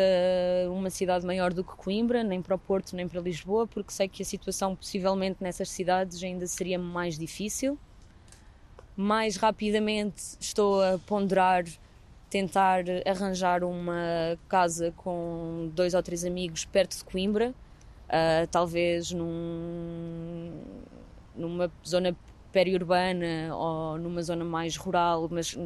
uma 0.70 0.88
cidade 0.88 1.26
maior 1.26 1.52
do 1.52 1.62
que 1.62 1.76
Coimbra, 1.76 2.24
nem 2.24 2.40
para 2.40 2.54
o 2.54 2.58
Porto, 2.58 2.96
nem 2.96 3.06
para 3.06 3.20
Lisboa, 3.20 3.66
porque 3.66 3.92
sei 3.92 4.08
que 4.08 4.22
a 4.22 4.26
situação, 4.26 4.74
possivelmente, 4.74 5.42
nessas 5.42 5.68
cidades 5.68 6.22
ainda 6.22 6.46
seria 6.46 6.78
mais 6.78 7.18
difícil 7.18 7.78
mais 8.96 9.36
rapidamente 9.36 10.22
estou 10.40 10.82
a 10.82 10.98
ponderar 10.98 11.64
tentar 12.30 12.84
arranjar 13.06 13.62
uma 13.62 14.38
casa 14.48 14.92
com 14.96 15.70
dois 15.72 15.94
ou 15.94 16.02
três 16.02 16.24
amigos 16.24 16.64
perto 16.64 16.96
de 16.96 17.04
Coimbra, 17.04 17.50
uh, 17.50 18.46
talvez 18.50 19.12
num, 19.12 20.50
numa 21.34 21.70
zona 21.86 22.16
periurbana 22.52 23.54
ou 23.54 23.98
numa 23.98 24.22
zona 24.22 24.44
mais 24.44 24.76
rural, 24.76 25.28
mas 25.30 25.56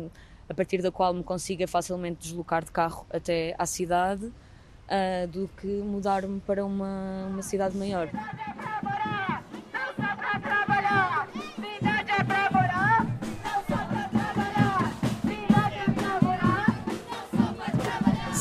a 0.49 0.55
partir 0.55 0.83
da 0.83 0.91
qual 0.91 1.15
me 1.15 1.23
consiga 1.23 1.67
facilmente 1.67 2.21
deslocar 2.21 2.65
de 2.65 2.71
carro 2.71 3.07
até 3.11 3.55
à 3.59 3.65
cidade. 3.65 4.31
uh, 4.89 5.27
do 5.29 5.49
que 5.61 5.67
mudar-me 5.67 6.41
para 6.41 6.65
uma, 6.65 7.27
uma 7.29 7.43
cidade 7.43 7.77
maior. 7.77 8.09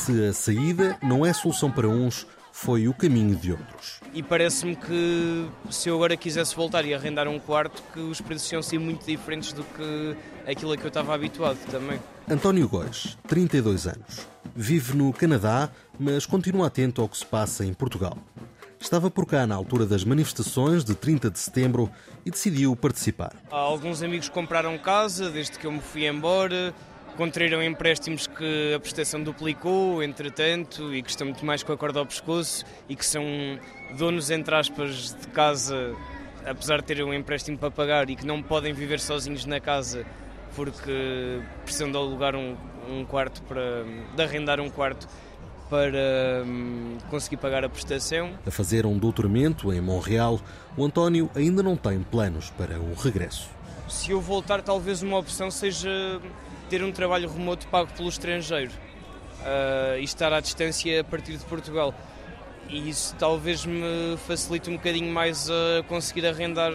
Se 0.07 0.25
a 0.25 0.31
saída 0.31 0.97
não 1.03 1.25
é 1.25 1.33
solução 1.33 1.69
para 1.69 1.85
uns, 1.85 2.25
foi 2.49 2.87
o 2.87 2.93
caminho 2.93 3.35
de 3.35 3.51
outros. 3.51 3.99
E 4.13 4.23
parece-me 4.23 4.73
que 4.73 5.49
se 5.69 5.89
eu 5.89 5.95
agora 5.95 6.15
quisesse 6.15 6.55
voltar 6.55 6.85
e 6.85 6.93
arrendar 6.93 7.27
um 7.27 7.37
quarto, 7.37 7.83
que 7.91 7.99
os 7.99 8.21
preços 8.21 8.49
iam 8.53 8.63
ser 8.63 8.79
muito 8.79 9.05
diferentes 9.05 9.51
do 9.51 9.65
que 9.65 10.15
aquilo 10.49 10.71
a 10.71 10.77
que 10.77 10.83
eu 10.85 10.87
estava 10.87 11.13
habituado 11.13 11.57
também. 11.69 11.99
António 12.29 12.69
Góis, 12.69 13.17
32 13.27 13.85
anos. 13.85 14.25
Vive 14.55 14.95
no 14.95 15.11
Canadá, 15.11 15.69
mas 15.99 16.25
continua 16.25 16.67
atento 16.67 17.01
ao 17.01 17.09
que 17.09 17.17
se 17.17 17.25
passa 17.25 17.65
em 17.65 17.73
Portugal. 17.73 18.17
Estava 18.79 19.11
por 19.11 19.25
cá 19.25 19.45
na 19.45 19.55
altura 19.55 19.85
das 19.85 20.05
manifestações 20.05 20.85
de 20.85 20.95
30 20.95 21.31
de 21.31 21.39
setembro 21.39 21.91
e 22.25 22.31
decidiu 22.31 22.75
participar. 22.77 23.33
Alguns 23.51 24.01
amigos 24.01 24.29
compraram 24.29 24.77
casa 24.77 25.29
desde 25.29 25.57
que 25.59 25.67
eu 25.67 25.71
me 25.71 25.81
fui 25.81 26.07
embora 26.07 26.73
contraíram 27.17 27.61
empréstimos 27.63 28.27
que 28.27 28.73
a 28.75 28.79
prestação 28.79 29.21
duplicou, 29.21 30.01
entretanto, 30.03 30.93
e 30.93 31.01
que 31.01 31.09
estão 31.09 31.27
muito 31.27 31.43
mais 31.43 31.63
com 31.63 31.73
a 31.73 31.77
corda 31.77 31.99
ao 31.99 32.05
pescoço 32.05 32.63
e 32.87 32.95
que 32.95 33.05
são 33.05 33.23
donos, 33.97 34.29
entre 34.29 34.55
aspas, 34.55 35.15
de 35.19 35.27
casa, 35.29 35.95
apesar 36.45 36.77
de 36.77 36.83
terem 36.83 37.03
um 37.03 37.13
empréstimo 37.13 37.57
para 37.57 37.71
pagar 37.71 38.09
e 38.09 38.15
que 38.15 38.25
não 38.25 38.41
podem 38.41 38.71
viver 38.71 38.99
sozinhos 38.99 39.45
na 39.45 39.59
casa 39.59 40.05
porque 40.55 41.41
precisam 41.63 41.91
de 41.91 41.97
alugar 41.97 42.35
um, 42.35 42.55
um 42.89 43.03
quarto 43.05 43.41
para. 43.43 43.83
de 44.15 44.23
arrendar 44.23 44.59
um 44.59 44.69
quarto 44.69 45.07
para 45.69 46.43
hum, 46.45 46.97
conseguir 47.09 47.37
pagar 47.37 47.65
a 47.65 47.69
prestação. 47.69 48.31
A 48.45 48.51
fazer 48.51 48.85
um 48.85 48.97
doutoramento 48.97 49.73
em 49.73 49.81
Montreal, 49.81 50.39
o 50.77 50.85
António 50.85 51.29
ainda 51.35 51.61
não 51.61 51.75
tem 51.75 51.99
planos 51.99 52.49
para 52.51 52.79
o 52.79 52.93
regresso. 52.93 53.49
Se 53.89 54.11
eu 54.11 54.19
voltar, 54.19 54.61
talvez 54.61 55.01
uma 55.01 55.17
opção 55.17 55.51
seja 55.51 56.21
ter 56.69 56.83
um 56.83 56.91
trabalho 56.91 57.29
remoto 57.29 57.67
pago 57.67 57.91
pelo 57.93 58.09
estrangeiro 58.09 58.71
uh, 59.41 59.99
e 59.99 60.03
estar 60.03 60.31
à 60.33 60.39
distância 60.39 61.01
a 61.01 61.03
partir 61.03 61.37
de 61.37 61.45
Portugal. 61.45 61.93
E 62.69 62.89
isso 62.89 63.15
talvez 63.17 63.65
me 63.65 64.17
facilite 64.27 64.69
um 64.69 64.75
bocadinho 64.75 65.11
mais 65.11 65.49
a 65.49 65.83
conseguir 65.83 66.27
arrendar 66.27 66.73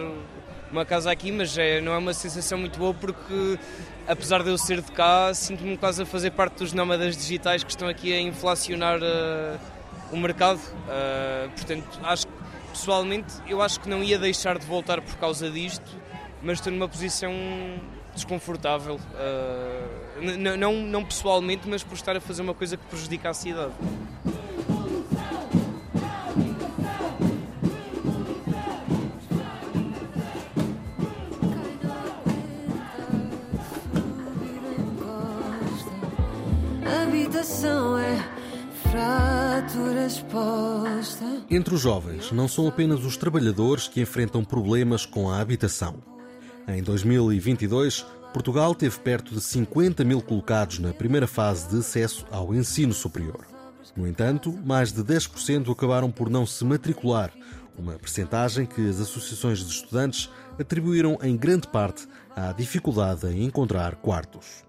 uma 0.71 0.83
casa 0.83 1.11
aqui, 1.11 1.31
mas 1.31 1.55
é, 1.55 1.79
não 1.79 1.93
é 1.93 1.97
uma 1.99 2.15
sensação 2.15 2.57
muito 2.57 2.79
boa 2.79 2.95
porque, 2.95 3.59
apesar 4.07 4.41
de 4.41 4.49
eu 4.49 4.57
ser 4.57 4.81
de 4.81 4.91
cá, 4.91 5.31
sinto-me 5.33 5.77
quase 5.77 6.01
a 6.01 6.05
fazer 6.05 6.31
parte 6.31 6.57
dos 6.57 6.73
nómadas 6.73 7.15
digitais 7.15 7.63
que 7.63 7.69
estão 7.69 7.87
aqui 7.87 8.11
a 8.11 8.19
inflacionar 8.19 8.99
uh, 8.99 9.59
o 10.11 10.17
mercado. 10.17 10.57
Uh, 10.57 11.49
portanto, 11.51 11.99
acho 12.01 12.27
pessoalmente, 12.71 13.31
eu 13.47 13.61
acho 13.61 13.79
que 13.79 13.87
não 13.87 14.03
ia 14.03 14.17
deixar 14.17 14.57
de 14.57 14.65
voltar 14.65 14.99
por 14.99 15.15
causa 15.17 15.47
disto, 15.47 15.85
mas 16.41 16.57
estou 16.57 16.73
numa 16.73 16.89
posição 16.89 17.31
desconfortável. 18.13 18.95
Uh, 18.95 20.57
não, 20.57 20.73
não 20.73 21.03
pessoalmente, 21.03 21.67
mas 21.67 21.83
por 21.83 21.95
estar 21.95 22.15
a 22.15 22.21
fazer 22.21 22.41
uma 22.41 22.53
coisa 22.53 22.77
que 22.77 22.85
prejudica 22.85 23.29
a 23.29 23.33
cidade. 23.33 23.73
habitação 37.43 37.97
é 37.97 38.23
fratura 38.89 40.05
exposta. 40.05 41.25
Entre 41.49 41.73
os 41.73 41.81
jovens, 41.81 42.31
não 42.31 42.47
são 42.47 42.67
apenas 42.67 43.03
os 43.03 43.17
trabalhadores 43.17 43.87
que 43.87 44.01
enfrentam 44.01 44.43
problemas 44.43 45.05
com 45.05 45.29
a 45.29 45.39
habitação. 45.39 46.12
Em 46.67 46.81
2022, 46.81 48.05
Portugal 48.33 48.73
teve 48.73 48.97
perto 48.99 49.35
de 49.35 49.41
50 49.41 50.03
mil 50.03 50.21
colocados 50.21 50.79
na 50.79 50.93
primeira 50.93 51.27
fase 51.27 51.69
de 51.69 51.79
acesso 51.79 52.25
ao 52.31 52.53
ensino 52.55 52.93
superior. 52.93 53.45
No 53.95 54.07
entanto, 54.07 54.51
mais 54.65 54.91
de 54.91 55.03
10% 55.03 55.71
acabaram 55.71 56.09
por 56.09 56.29
não 56.29 56.45
se 56.45 56.63
matricular, 56.63 57.31
uma 57.77 57.93
percentagem 57.93 58.65
que 58.65 58.87
as 58.87 58.99
associações 58.99 59.59
de 59.59 59.71
estudantes 59.71 60.29
atribuíram 60.59 61.17
em 61.21 61.35
grande 61.35 61.67
parte 61.67 62.07
à 62.35 62.51
dificuldade 62.53 63.27
em 63.27 63.43
encontrar 63.43 63.95
quartos. 63.95 64.63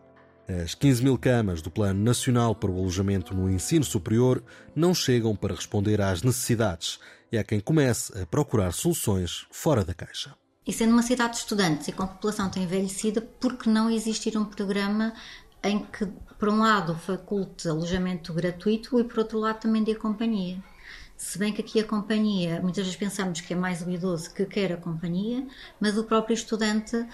As 0.47 0.75
15 0.75 1.03
mil 1.03 1.17
camas 1.17 1.63
do 1.63 1.71
Plano 1.71 2.03
Nacional 2.03 2.55
para 2.55 2.71
o 2.71 2.79
Alojamento 2.79 3.35
no 3.35 3.49
Ensino 3.49 3.85
Superior 3.85 4.43
não 4.75 4.95
chegam 4.95 5.35
para 5.35 5.55
responder 5.55 6.03
às 6.03 6.23
necessidades 6.23 6.99
e 7.33 7.39
há 7.39 7.45
quem 7.45 7.61
comece 7.61 8.13
a 8.21 8.27
procurar 8.27 8.73
soluções 8.73 9.47
fora 9.51 9.85
da 9.85 9.95
caixa. 9.95 10.35
E 10.67 10.73
sendo 10.73 10.93
uma 10.93 11.03
cidade 11.03 11.35
de 11.35 11.39
estudantes 11.41 11.89
e 11.89 11.93
com 11.93 12.07
população 12.07 12.49
tão 12.49 12.63
envelhecida, 12.63 13.21
por 13.21 13.57
que 13.57 13.69
não 13.69 13.91
existir 13.91 14.37
um 14.39 14.45
programa 14.45 15.13
em 15.63 15.85
que, 15.85 16.07
por 16.39 16.49
um 16.49 16.61
lado, 16.61 16.95
faculte 16.95 17.69
alojamento 17.69 18.33
gratuito 18.33 18.99
e, 18.99 19.05
por 19.05 19.19
outro 19.19 19.39
lado, 19.39 19.61
também 19.61 19.83
dê 19.83 19.95
companhia? 19.95 20.63
Se 21.17 21.39
bem 21.39 21.53
que 21.53 21.61
aqui 21.61 21.81
a 21.81 21.85
companhia, 21.85 22.61
muitas 22.61 22.85
vezes 22.85 22.97
pensamos 22.97 23.41
que 23.41 23.53
é 23.53 23.57
mais 23.57 23.83
o 23.83 23.91
idoso 23.91 24.33
que 24.33 24.45
quer 24.47 24.73
a 24.73 24.77
companhia, 24.77 25.47
mas 25.79 25.97
o 25.97 26.05
próprio 26.05 26.35
estudante 26.35 27.07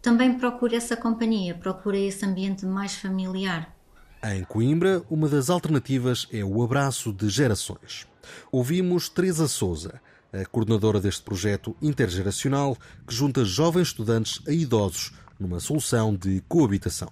também 0.00 0.38
procura 0.38 0.76
essa 0.76 0.96
companhia, 0.96 1.54
procura 1.54 1.98
esse 1.98 2.24
ambiente 2.24 2.64
mais 2.64 2.94
familiar. 2.94 3.74
Em 4.22 4.44
Coimbra, 4.44 5.02
uma 5.10 5.28
das 5.28 5.50
alternativas 5.50 6.26
é 6.32 6.44
o 6.44 6.62
abraço 6.62 7.12
de 7.12 7.28
gerações. 7.28 8.06
Ouvimos 8.50 9.08
Teresa 9.08 9.48
Souza, 9.48 10.00
a 10.32 10.44
coordenadora 10.44 11.00
deste 11.00 11.22
projeto 11.22 11.76
intergeracional 11.80 12.76
que 13.06 13.14
junta 13.14 13.44
jovens 13.44 13.88
estudantes 13.88 14.40
a 14.46 14.52
idosos 14.52 15.12
numa 15.38 15.60
solução 15.60 16.14
de 16.14 16.42
coabitação. 16.48 17.10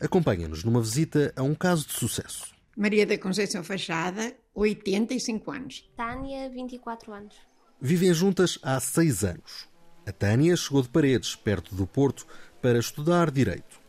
Acompanha-nos 0.00 0.64
numa 0.64 0.80
visita 0.80 1.32
a 1.36 1.42
um 1.42 1.54
caso 1.54 1.86
de 1.86 1.92
sucesso. 1.92 2.54
Maria 2.76 3.06
da 3.06 3.18
Conceição 3.18 3.62
Fachada, 3.62 4.34
85 4.54 5.50
anos. 5.50 5.90
Tânia, 5.96 6.48
24 6.50 7.12
anos. 7.12 7.34
Vivem 7.80 8.12
juntas 8.12 8.58
há 8.62 8.78
seis 8.80 9.24
anos. 9.24 9.68
A 10.06 10.12
Tânia 10.12 10.56
chegou 10.56 10.82
de 10.82 10.88
Paredes, 10.88 11.36
perto 11.36 11.74
do 11.74 11.86
Porto, 11.86 12.26
para 12.60 12.78
estudar 12.78 13.30
Direito. 13.30 13.80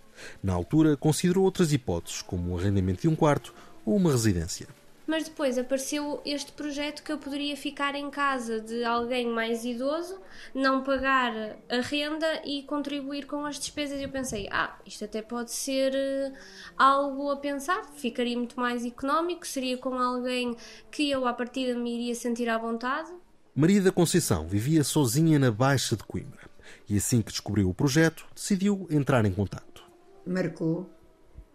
Na 0.43 0.53
altura, 0.53 0.95
considerou 0.95 1.43
outras 1.43 1.73
hipóteses, 1.73 2.21
como 2.21 2.51
o 2.51 2.59
arrendamento 2.59 3.01
de 3.01 3.07
um 3.07 3.15
quarto 3.15 3.53
ou 3.85 3.95
uma 3.95 4.11
residência 4.11 4.67
mas 5.11 5.25
depois 5.25 5.57
apareceu 5.57 6.21
este 6.23 6.53
projeto 6.53 7.03
que 7.03 7.11
eu 7.11 7.17
poderia 7.17 7.57
ficar 7.57 7.95
em 7.95 8.09
casa 8.09 8.61
de 8.61 8.81
alguém 8.85 9.27
mais 9.27 9.65
idoso, 9.65 10.17
não 10.55 10.85
pagar 10.85 11.33
a 11.69 11.81
renda 11.81 12.41
e 12.45 12.63
contribuir 12.63 13.27
com 13.27 13.45
as 13.45 13.59
despesas. 13.59 13.99
E 13.99 14.03
eu 14.03 14.09
pensei, 14.09 14.47
ah, 14.49 14.73
isto 14.85 15.03
até 15.03 15.21
pode 15.21 15.51
ser 15.51 15.91
uh, 15.91 16.33
algo 16.77 17.29
a 17.29 17.35
pensar, 17.35 17.83
ficaria 17.93 18.37
muito 18.37 18.57
mais 18.57 18.85
económico, 18.85 19.45
seria 19.45 19.77
com 19.77 19.95
alguém 19.95 20.55
que 20.89 21.11
eu 21.11 21.27
à 21.27 21.33
partida 21.33 21.77
me 21.77 21.93
iria 21.93 22.15
sentir 22.15 22.47
à 22.47 22.57
vontade. 22.57 23.11
Maria 23.53 23.81
da 23.81 23.91
Conceição 23.91 24.47
vivia 24.47 24.81
sozinha 24.81 25.37
na 25.37 25.51
Baixa 25.51 25.97
de 25.97 26.05
Coimbra 26.05 26.49
e 26.87 26.95
assim 26.95 27.21
que 27.21 27.33
descobriu 27.33 27.69
o 27.69 27.73
projeto, 27.73 28.25
decidiu 28.33 28.87
entrar 28.89 29.25
em 29.25 29.33
contato. 29.33 29.83
Marcou 30.25 30.89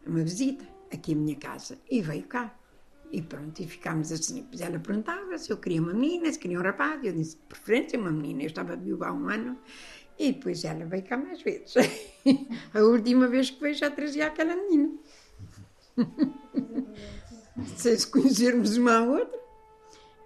uma 0.06 0.22
visita 0.22 0.66
aqui 0.92 1.14
à 1.14 1.16
minha 1.16 1.36
casa 1.36 1.78
e 1.90 2.02
veio 2.02 2.24
cá. 2.24 2.54
E 3.12 3.22
pronto, 3.22 3.60
e 3.60 3.66
ficámos 3.66 4.10
assim. 4.12 4.44
Pois 4.48 4.60
ela 4.60 4.78
perguntava 4.78 5.38
se 5.38 5.50
eu 5.50 5.56
queria 5.56 5.80
uma 5.80 5.94
menina, 5.94 6.30
se 6.32 6.38
queria 6.38 6.58
um 6.58 6.62
rapaz. 6.62 7.02
Eu 7.04 7.12
disse, 7.12 7.36
preferência 7.48 7.98
uma 7.98 8.10
menina. 8.10 8.42
Eu 8.42 8.48
estava 8.48 8.76
viúva 8.76 9.08
há 9.08 9.12
um 9.12 9.28
ano. 9.28 9.58
E 10.18 10.32
depois 10.32 10.64
ela 10.64 10.84
veio 10.86 11.04
cá 11.04 11.16
mais 11.16 11.42
vezes. 11.42 11.74
a 12.74 12.80
última 12.80 13.28
vez 13.28 13.50
que 13.50 13.60
veio 13.60 13.74
já 13.74 13.90
trazia 13.90 14.26
aquela 14.26 14.56
menina. 14.56 14.98
se 17.76 18.06
conhecermos 18.08 18.76
uma 18.76 18.98
a 18.98 19.02
outra. 19.02 19.40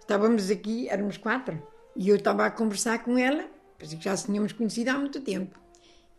Estávamos 0.00 0.50
aqui, 0.50 0.88
éramos 0.88 1.16
quatro. 1.16 1.60
E 1.96 2.08
eu 2.08 2.16
estava 2.16 2.46
a 2.46 2.50
conversar 2.50 3.02
com 3.04 3.18
ela, 3.18 3.48
que 3.78 3.86
já 4.00 4.16
se 4.16 4.26
tínhamos 4.26 4.52
conhecido 4.52 4.88
há 4.88 4.98
muito 4.98 5.20
tempo. 5.20 5.58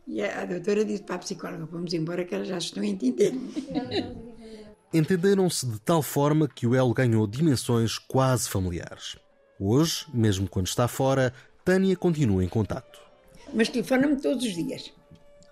E 0.08 0.22
a, 0.22 0.42
a 0.42 0.46
doutora 0.46 0.84
disse 0.84 1.04
para 1.04 1.16
a 1.16 1.20
psicóloga: 1.20 1.66
vamos 1.66 1.94
embora, 1.94 2.26
que 2.26 2.36
elas 2.36 2.48
já 2.48 2.58
estão 2.58 2.84
a 2.84 2.86
entender 2.86 3.34
entenderam-se 4.94 5.66
de 5.66 5.80
tal 5.80 6.02
forma 6.02 6.48
que 6.48 6.68
o 6.68 6.76
elo 6.76 6.94
ganhou 6.94 7.26
dimensões 7.26 7.98
quase 7.98 8.50
familiares. 8.50 9.18
Hoje, 9.60 10.06
mesmo 10.14 10.48
quando 10.48 10.68
está 10.68 10.88
fora, 10.88 11.34
Tânia 11.64 11.96
continua 11.96 12.44
em 12.44 12.50
contato. 12.50 13.00
Mas 13.54 13.70
telefona-me 13.70 14.20
todos 14.20 14.44
os 14.44 14.54
dias. 14.54 14.92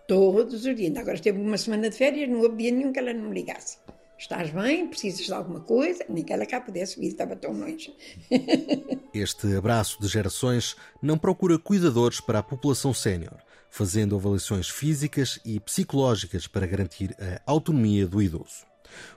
Todos 0.08 0.65
os 0.65 0.75
dias. 0.75 0.97
Agora 0.97 1.15
esteve 1.15 1.39
uma 1.39 1.58
semana 1.58 1.89
de 1.89 1.95
férias, 1.95 2.28
não 2.28 2.41
houve 2.41 2.58
dia 2.58 2.71
nenhum 2.71 2.91
que 2.91 2.99
ela 2.99 3.13
não 3.13 3.30
me 3.30 3.36
ligasse. 3.36 3.78
Estás 4.17 4.49
bem? 4.49 4.88
Precisas 4.88 5.28
de 5.28 5.34
alguma 5.34 5.62
coisa? 5.62 6.04
Nem 6.10 6.23
que 6.23 6.34
ela 6.34 6.45
cá 6.45 6.60
pudesse 6.60 6.99
vir, 6.99 7.08
estava 7.08 7.38
tão 7.38 7.54
longe. 7.54 7.95
este 9.13 9.56
abraço 9.56 10.02
de 10.02 10.08
gerações 10.10 10.75
não 11.02 11.17
procura 11.17 11.58
cuidadores 11.58 12.19
para 12.19 12.39
a 12.39 12.43
população 12.43 12.93
sénior, 12.93 13.38
fazendo 13.69 14.15
avaliações 14.17 14.67
físicas 14.67 15.39
e 15.45 15.58
psicológicas 15.60 16.47
para 16.47 16.67
garantir 16.67 17.15
a 17.17 17.39
autonomia 17.49 18.06
do 18.06 18.21
idoso. 18.21 18.69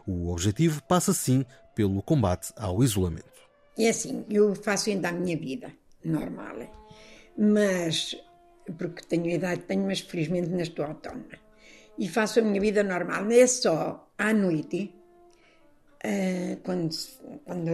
O 0.06 0.30
objetivo 0.30 0.82
passa 0.82 1.12
sim 1.12 1.44
pelo 1.74 2.02
combate 2.02 2.52
ao 2.56 2.82
isolamento. 2.82 3.30
É 3.78 3.88
assim, 3.88 4.24
eu 4.28 4.54
faço 4.54 4.90
ainda 4.90 5.08
a 5.08 5.12
minha 5.12 5.36
vida 5.36 5.72
normal, 6.04 6.56
mas 7.36 8.14
porque 8.78 9.02
tenho 9.02 9.26
a 9.26 9.34
idade 9.34 9.62
tenho, 9.62 9.84
mas 9.86 10.00
felizmente 10.00 10.48
não 10.48 10.60
estou 10.60 10.84
autónoma. 10.84 11.40
E 11.98 12.08
faço 12.08 12.40
a 12.40 12.42
minha 12.42 12.60
vida 12.60 12.82
normal, 12.82 13.30
é 13.30 13.46
só 13.46 14.08
à 14.16 14.32
noite, 14.32 14.94
uh, 16.04 16.56
quando, 16.62 16.90
quando 17.44 17.70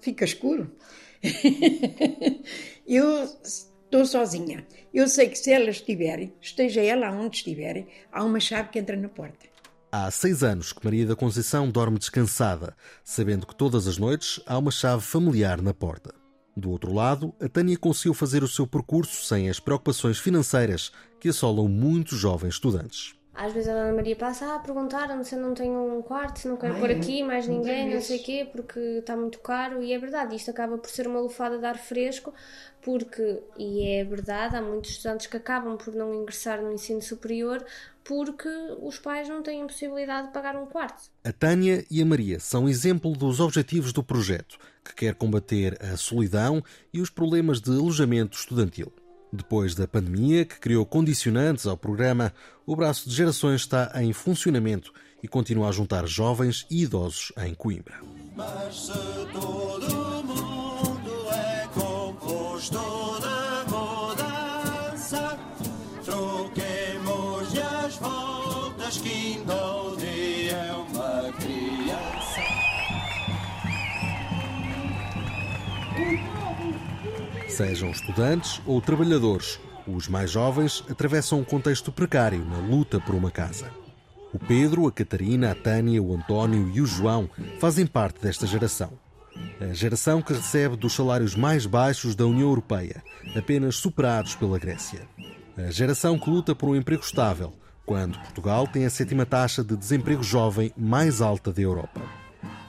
fica 0.00 0.24
escuro, 0.24 0.76
eu 2.86 3.24
estou 3.42 4.04
sozinha. 4.06 4.66
Eu 4.92 5.08
sei 5.08 5.28
que 5.28 5.38
se 5.38 5.52
ela 5.52 5.70
estiver, 5.70 6.30
esteja 6.40 6.82
ela 6.82 7.10
onde 7.10 7.36
estiver, 7.36 7.86
há 8.10 8.24
uma 8.24 8.40
chave 8.40 8.70
que 8.70 8.78
entra 8.78 8.96
na 8.96 9.08
porta. 9.08 9.47
Há 9.90 10.10
seis 10.10 10.42
anos 10.42 10.70
que 10.70 10.84
Maria 10.84 11.06
da 11.06 11.16
Conceição 11.16 11.70
dorme 11.70 11.98
descansada, 11.98 12.76
sabendo 13.02 13.46
que 13.46 13.56
todas 13.56 13.86
as 13.88 13.96
noites 13.96 14.38
há 14.46 14.58
uma 14.58 14.70
chave 14.70 15.02
familiar 15.02 15.62
na 15.62 15.72
porta. 15.72 16.14
Do 16.54 16.70
outro 16.70 16.92
lado, 16.92 17.34
a 17.40 17.48
Tânia 17.48 17.78
conseguiu 17.78 18.12
fazer 18.12 18.42
o 18.42 18.48
seu 18.48 18.66
percurso 18.66 19.24
sem 19.24 19.48
as 19.48 19.58
preocupações 19.58 20.18
financeiras 20.18 20.92
que 21.18 21.30
assolam 21.30 21.68
muitos 21.68 22.18
jovens 22.18 22.54
estudantes. 22.54 23.17
Às 23.38 23.52
vezes 23.52 23.68
a 23.68 23.72
Ana 23.72 23.92
Maria 23.92 24.16
passa 24.16 24.56
a 24.56 24.58
perguntar 24.58 25.06
se 25.22 25.36
eu 25.36 25.40
não 25.40 25.54
tenho 25.54 25.96
um 25.96 26.02
quarto, 26.02 26.40
se 26.40 26.48
não 26.48 26.56
quero 26.56 26.74
Ai, 26.74 26.80
pôr 26.80 26.90
aqui 26.90 27.22
mais 27.22 27.46
ninguém, 27.46 27.94
não 27.94 28.00
sei 28.00 28.18
o 28.18 28.22
quê, 28.24 28.48
porque 28.50 28.80
está 28.80 29.16
muito 29.16 29.38
caro. 29.38 29.80
E 29.80 29.92
é 29.92 29.98
verdade, 29.98 30.34
isto 30.34 30.50
acaba 30.50 30.76
por 30.76 30.90
ser 30.90 31.06
uma 31.06 31.20
lufada 31.20 31.56
de 31.56 31.64
ar 31.64 31.78
fresco, 31.78 32.34
porque, 32.82 33.40
e 33.56 33.86
é 33.86 34.02
verdade, 34.02 34.56
há 34.56 34.60
muitos 34.60 34.90
estudantes 34.90 35.28
que 35.28 35.36
acabam 35.36 35.76
por 35.76 35.94
não 35.94 36.12
ingressar 36.12 36.60
no 36.60 36.72
ensino 36.72 37.00
superior 37.00 37.64
porque 38.02 38.48
os 38.80 38.98
pais 38.98 39.28
não 39.28 39.42
têm 39.42 39.66
possibilidade 39.66 40.28
de 40.28 40.32
pagar 40.32 40.56
um 40.56 40.64
quarto. 40.64 41.10
A 41.22 41.30
Tânia 41.30 41.84
e 41.88 42.02
a 42.02 42.06
Maria 42.06 42.40
são 42.40 42.66
exemplo 42.66 43.12
dos 43.12 43.38
objetivos 43.38 43.92
do 43.92 44.02
projeto, 44.02 44.58
que 44.82 44.94
quer 44.94 45.14
combater 45.14 45.76
a 45.80 45.96
solidão 45.96 46.64
e 46.92 47.02
os 47.02 47.10
problemas 47.10 47.60
de 47.60 47.70
alojamento 47.70 48.36
estudantil. 48.36 48.90
Depois 49.32 49.74
da 49.74 49.86
pandemia, 49.86 50.44
que 50.44 50.58
criou 50.58 50.86
condicionantes 50.86 51.66
ao 51.66 51.76
programa, 51.76 52.32
o 52.66 52.74
braço 52.74 53.08
de 53.08 53.14
gerações 53.14 53.60
está 53.60 53.92
em 54.02 54.12
funcionamento 54.12 54.92
e 55.22 55.28
continua 55.28 55.68
a 55.68 55.72
juntar 55.72 56.06
jovens 56.06 56.66
e 56.70 56.82
idosos 56.82 57.32
em 57.38 57.54
Coimbra. 57.54 58.00
Sejam 77.58 77.90
estudantes 77.90 78.62
ou 78.64 78.80
trabalhadores, 78.80 79.58
os 79.84 80.06
mais 80.06 80.30
jovens 80.30 80.84
atravessam 80.88 81.40
um 81.40 81.44
contexto 81.44 81.90
precário 81.90 82.44
na 82.44 82.58
luta 82.58 83.00
por 83.00 83.16
uma 83.16 83.32
casa. 83.32 83.68
O 84.32 84.38
Pedro, 84.38 84.86
a 84.86 84.92
Catarina, 84.92 85.50
a 85.50 85.56
Tânia, 85.56 86.00
o 86.00 86.14
António 86.14 86.70
e 86.72 86.80
o 86.80 86.86
João 86.86 87.28
fazem 87.58 87.84
parte 87.84 88.22
desta 88.22 88.46
geração. 88.46 88.92
A 89.60 89.74
geração 89.74 90.22
que 90.22 90.32
recebe 90.32 90.76
dos 90.76 90.92
salários 90.92 91.34
mais 91.34 91.66
baixos 91.66 92.14
da 92.14 92.24
União 92.24 92.48
Europeia, 92.48 93.02
apenas 93.34 93.74
superados 93.74 94.36
pela 94.36 94.56
Grécia. 94.56 95.00
A 95.56 95.68
geração 95.68 96.16
que 96.16 96.30
luta 96.30 96.54
por 96.54 96.68
um 96.68 96.76
emprego 96.76 97.02
estável, 97.02 97.52
quando 97.84 98.20
Portugal 98.20 98.68
tem 98.68 98.86
a 98.86 98.90
sétima 98.90 99.26
taxa 99.26 99.64
de 99.64 99.76
desemprego 99.76 100.22
jovem 100.22 100.72
mais 100.76 101.20
alta 101.20 101.52
da 101.52 101.60
Europa. 101.60 102.00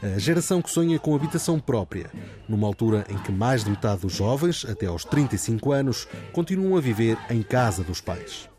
A 0.02 0.18
geração 0.18 0.62
que 0.62 0.70
sonha 0.72 0.98
com 0.98 1.14
habitação 1.14 1.60
própria, 1.60 2.10
numa 2.48 2.66
altura 2.66 3.06
em 3.10 3.18
que 3.18 3.34
mais 3.34 3.66
de 3.66 3.70
metade 3.70 4.02
dos 4.02 4.14
jovens, 4.14 4.66
até 4.66 4.86
aos 4.86 5.04
35 5.04 5.74
anos, 5.74 6.08
continuam 6.32 6.78
a 6.78 6.82
viver 6.82 7.18
em 7.30 7.44
casa 7.44 7.84
dos 7.84 8.00
pais. 8.00 8.50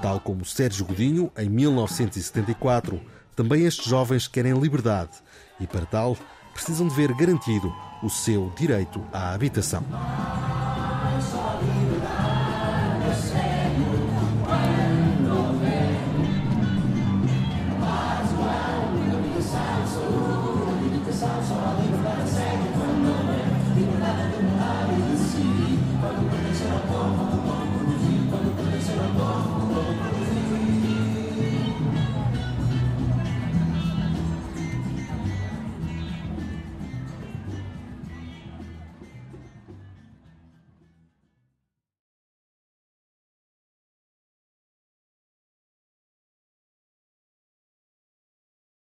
Tal 0.00 0.18
como 0.18 0.46
Sérgio 0.46 0.86
Godinho, 0.86 1.30
em 1.36 1.48
1974, 1.48 3.00
também 3.36 3.64
estes 3.66 3.84
jovens 3.84 4.26
querem 4.26 4.58
liberdade 4.58 5.12
e, 5.60 5.66
para 5.66 5.84
tal, 5.84 6.16
precisam 6.54 6.88
de 6.88 6.94
ver 6.94 7.12
garantido 7.14 7.70
o 8.02 8.08
seu 8.08 8.50
direito 8.56 9.04
à 9.12 9.34
habitação. 9.34 9.84